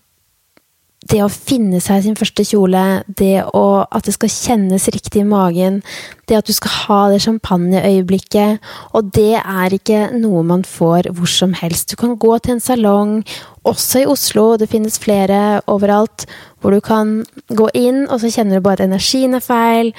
det 1.11 1.19
å 1.23 1.29
finne 1.31 1.81
seg 1.83 2.03
sin 2.05 2.17
første 2.17 2.45
kjole, 2.47 3.03
det 3.07 3.43
å, 3.51 3.83
at 3.83 4.07
det 4.07 4.15
skal 4.15 4.31
kjennes 4.31 4.87
riktig 4.93 5.23
i 5.23 5.27
magen, 5.27 5.81
det 6.29 6.37
at 6.39 6.47
du 6.47 6.53
skal 6.55 6.75
ha 6.85 6.99
det 7.11 7.19
champagneøyeblikket 7.25 8.63
Og 8.95 9.09
det 9.15 9.41
er 9.41 9.75
ikke 9.75 10.05
noe 10.15 10.43
man 10.47 10.63
får 10.63 11.09
hvor 11.11 11.27
som 11.27 11.55
helst. 11.59 11.91
Du 11.91 11.99
kan 11.99 12.15
gå 12.15 12.37
til 12.39 12.55
en 12.55 12.63
salong, 12.63 13.13
også 13.67 14.03
i 14.03 14.09
Oslo, 14.09 14.53
det 14.59 14.69
finnes 14.71 14.99
flere 15.01 15.61
overalt, 15.71 16.27
hvor 16.61 16.75
du 16.75 16.79
kan 16.83 17.21
gå 17.51 17.67
inn, 17.75 18.05
og 18.07 18.21
så 18.21 18.31
kjenner 18.31 18.59
du 18.59 18.65
bare 18.65 18.83
at 18.83 18.87
energien 18.87 19.35
er 19.35 19.43
feil. 19.43 19.91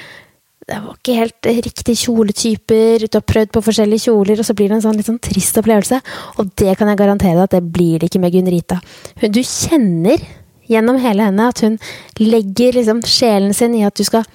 Det 0.65 0.79
var 0.81 0.95
ikke 0.97 1.17
helt 1.19 1.49
riktige 1.67 2.01
kjoletyper, 2.07 3.05
du 3.05 3.19
har 3.19 3.25
prøvd 3.29 3.51
på 3.53 3.61
forskjellige 3.67 4.07
kjoler, 4.07 4.41
og 4.41 4.47
så 4.47 4.55
blir 4.57 4.71
det 4.71 4.79
en 4.79 4.87
sånn 4.87 4.97
litt 4.97 5.09
sånn 5.11 5.21
trist 5.21 5.61
opplevelse. 5.61 6.01
Og 6.41 6.49
det 6.57 6.73
kan 6.79 6.89
jeg 6.89 7.01
garantere 7.03 7.37
deg 7.37 7.45
at 7.45 7.53
det 7.59 7.75
blir 7.75 8.01
det 8.01 8.09
ikke 8.09 8.23
med 8.23 8.33
Gunn 8.33 8.49
Rita. 8.49 8.79
Du 9.21 9.43
kjenner 9.45 10.25
gjennom 10.71 10.99
hele 11.01 11.29
henne. 11.29 11.51
At 11.51 11.63
hun 11.65 11.77
legger 12.21 12.77
liksom 12.77 13.03
sjelen 13.07 13.53
sin 13.55 13.75
i 13.77 13.85
at 13.87 13.97
du 13.97 14.05
skal 14.07 14.25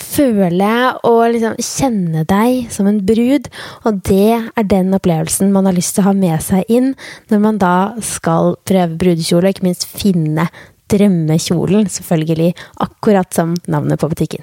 føle 0.00 0.74
og 1.06 1.20
liksom 1.34 1.58
kjenne 1.60 2.24
deg 2.28 2.70
som 2.72 2.88
en 2.90 3.00
brud. 3.06 3.48
Og 3.88 4.02
det 4.08 4.36
er 4.40 4.68
den 4.68 4.94
opplevelsen 4.96 5.52
man 5.54 5.68
har 5.68 5.76
lyst 5.76 5.96
til 5.96 6.04
å 6.04 6.10
ha 6.10 6.16
med 6.16 6.40
seg 6.44 6.68
inn 6.72 6.94
når 7.32 7.42
man 7.44 7.60
da 7.60 7.74
skal 8.04 8.56
prøve 8.68 8.98
brudekjole, 9.00 9.48
og 9.50 9.56
ikke 9.56 9.68
minst 9.68 9.88
finne 9.90 10.48
drømmekjolen, 10.90 11.86
selvfølgelig, 11.86 12.54
akkurat 12.82 13.30
som 13.34 13.54
navnet 13.70 14.00
på 14.00 14.08
butikken. 14.10 14.42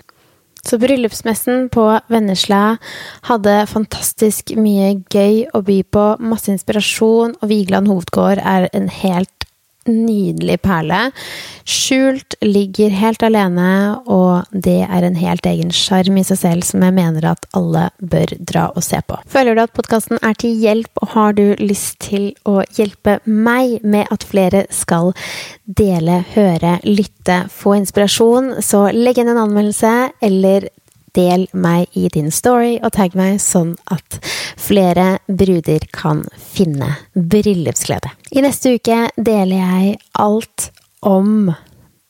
Så 0.67 0.79
bryllupsmessen 0.81 1.67
på 1.71 1.83
Vennesla 2.11 2.77
hadde 3.29 3.55
fantastisk 3.71 4.51
mye 4.59 4.97
gøy 5.13 5.45
å 5.55 5.61
by 5.63 5.77
på, 5.95 6.05
masse 6.19 6.51
inspirasjon, 6.51 7.37
og 7.39 7.51
Vigeland 7.51 7.87
hovedgård 7.91 8.41
er 8.43 8.67
en 8.75 8.89
helt 8.91 9.46
nydelig 9.89 10.59
perle. 10.65 11.11
Skjult, 11.67 12.37
ligger 12.43 12.93
helt 12.93 13.23
alene, 13.25 13.69
og 14.05 14.47
det 14.51 14.81
er 14.85 15.07
en 15.07 15.17
helt 15.19 15.45
egen 15.49 15.73
sjarm 15.75 16.19
i 16.19 16.25
seg 16.27 16.41
selv 16.41 16.67
som 16.67 16.83
jeg 16.85 16.95
mener 16.95 17.27
at 17.31 17.47
alle 17.57 17.87
bør 17.99 18.33
dra 18.39 18.67
og 18.73 18.85
se 18.85 19.01
på. 19.07 19.19
Føler 19.27 19.57
du 19.57 19.63
at 19.65 19.75
podkasten 19.75 20.21
er 20.21 20.37
til 20.39 20.55
hjelp, 20.61 20.91
og 21.01 21.13
har 21.15 21.37
du 21.37 21.45
lyst 21.59 21.99
til 22.07 22.31
å 22.47 22.61
hjelpe 22.77 23.19
meg 23.25 23.79
med 23.83 24.11
at 24.13 24.25
flere 24.27 24.65
skal 24.73 25.13
dele, 25.65 26.21
høre, 26.35 26.77
lytte, 26.87 27.43
få 27.51 27.77
inspirasjon, 27.81 28.57
så 28.63 28.87
legg 28.95 29.19
inn 29.21 29.31
en 29.33 29.45
anmeldelse 29.47 29.93
eller 30.23 30.69
del 31.17 31.47
meg 31.57 31.91
i 31.97 32.07
din 32.13 32.31
story 32.33 32.77
og 32.81 32.93
tagg 32.95 33.17
meg, 33.17 33.41
sånn 33.41 33.75
at 33.93 34.19
flere 34.61 35.17
bruder 35.27 35.83
kan 35.95 36.23
finne 36.37 36.93
bryllupsglede. 37.13 38.13
I 38.37 38.43
neste 38.45 38.77
uke 38.77 39.07
deler 39.17 39.57
jeg 39.57 39.97
alt 40.21 40.69
om 41.05 41.49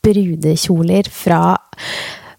brudekjoler 0.06 1.10
fra 1.12 1.58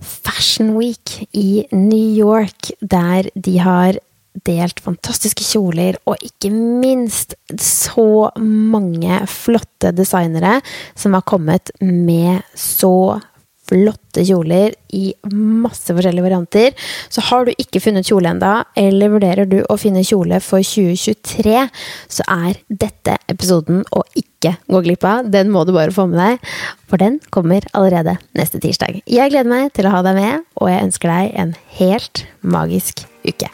Fashion 0.00 0.76
Week 0.76 1.16
i 1.36 1.64
New 1.72 2.14
York, 2.16 2.70
der 2.80 3.28
de 3.34 3.58
har 3.62 3.98
delt 4.46 4.80
fantastiske 4.82 5.42
kjoler, 5.42 5.98
og 6.06 6.20
ikke 6.22 6.50
minst 6.52 7.34
så 7.62 8.28
mange 8.38 9.20
flotte 9.30 9.92
designere 9.96 10.58
som 10.94 11.16
har 11.16 11.26
kommet 11.26 11.72
med 11.80 12.44
så 12.54 13.18
flotte 13.68 14.24
kjoler 14.26 14.74
i 14.96 15.12
masse 15.32 15.92
forskjellige 15.94 16.24
varianter. 16.24 16.88
Så 17.12 17.24
har 17.28 17.46
du 17.46 17.52
ikke 17.56 17.82
funnet 17.84 18.08
kjole 18.08 18.32
enda, 18.32 18.62
eller 18.78 19.12
vurderer 19.12 19.48
du 19.48 19.60
å 19.68 19.78
finne 19.80 20.04
kjole 20.06 20.40
for 20.44 20.64
2023, 20.64 21.66
så 22.18 22.26
er 22.32 22.58
dette 22.68 23.18
episoden 23.28 23.84
å 23.92 24.04
ikke 24.18 24.56
gå 24.70 24.82
glipp 24.86 25.06
av. 25.08 25.30
Den 25.32 25.52
må 25.54 25.64
du 25.68 25.74
bare 25.76 25.94
få 25.94 26.08
med 26.10 26.20
deg, 26.22 26.50
for 26.88 27.00
den 27.02 27.20
kommer 27.34 27.66
allerede 27.76 28.18
neste 28.38 28.62
tirsdag. 28.62 29.02
Jeg 29.04 29.34
gleder 29.34 29.50
meg 29.50 29.72
til 29.76 29.88
å 29.88 29.96
ha 29.98 30.04
deg 30.06 30.18
med, 30.18 30.44
og 30.60 30.72
jeg 30.72 30.84
ønsker 30.88 31.14
deg 31.14 31.40
en 31.44 31.56
helt 31.78 32.26
magisk 32.40 33.04
uke. 33.26 33.50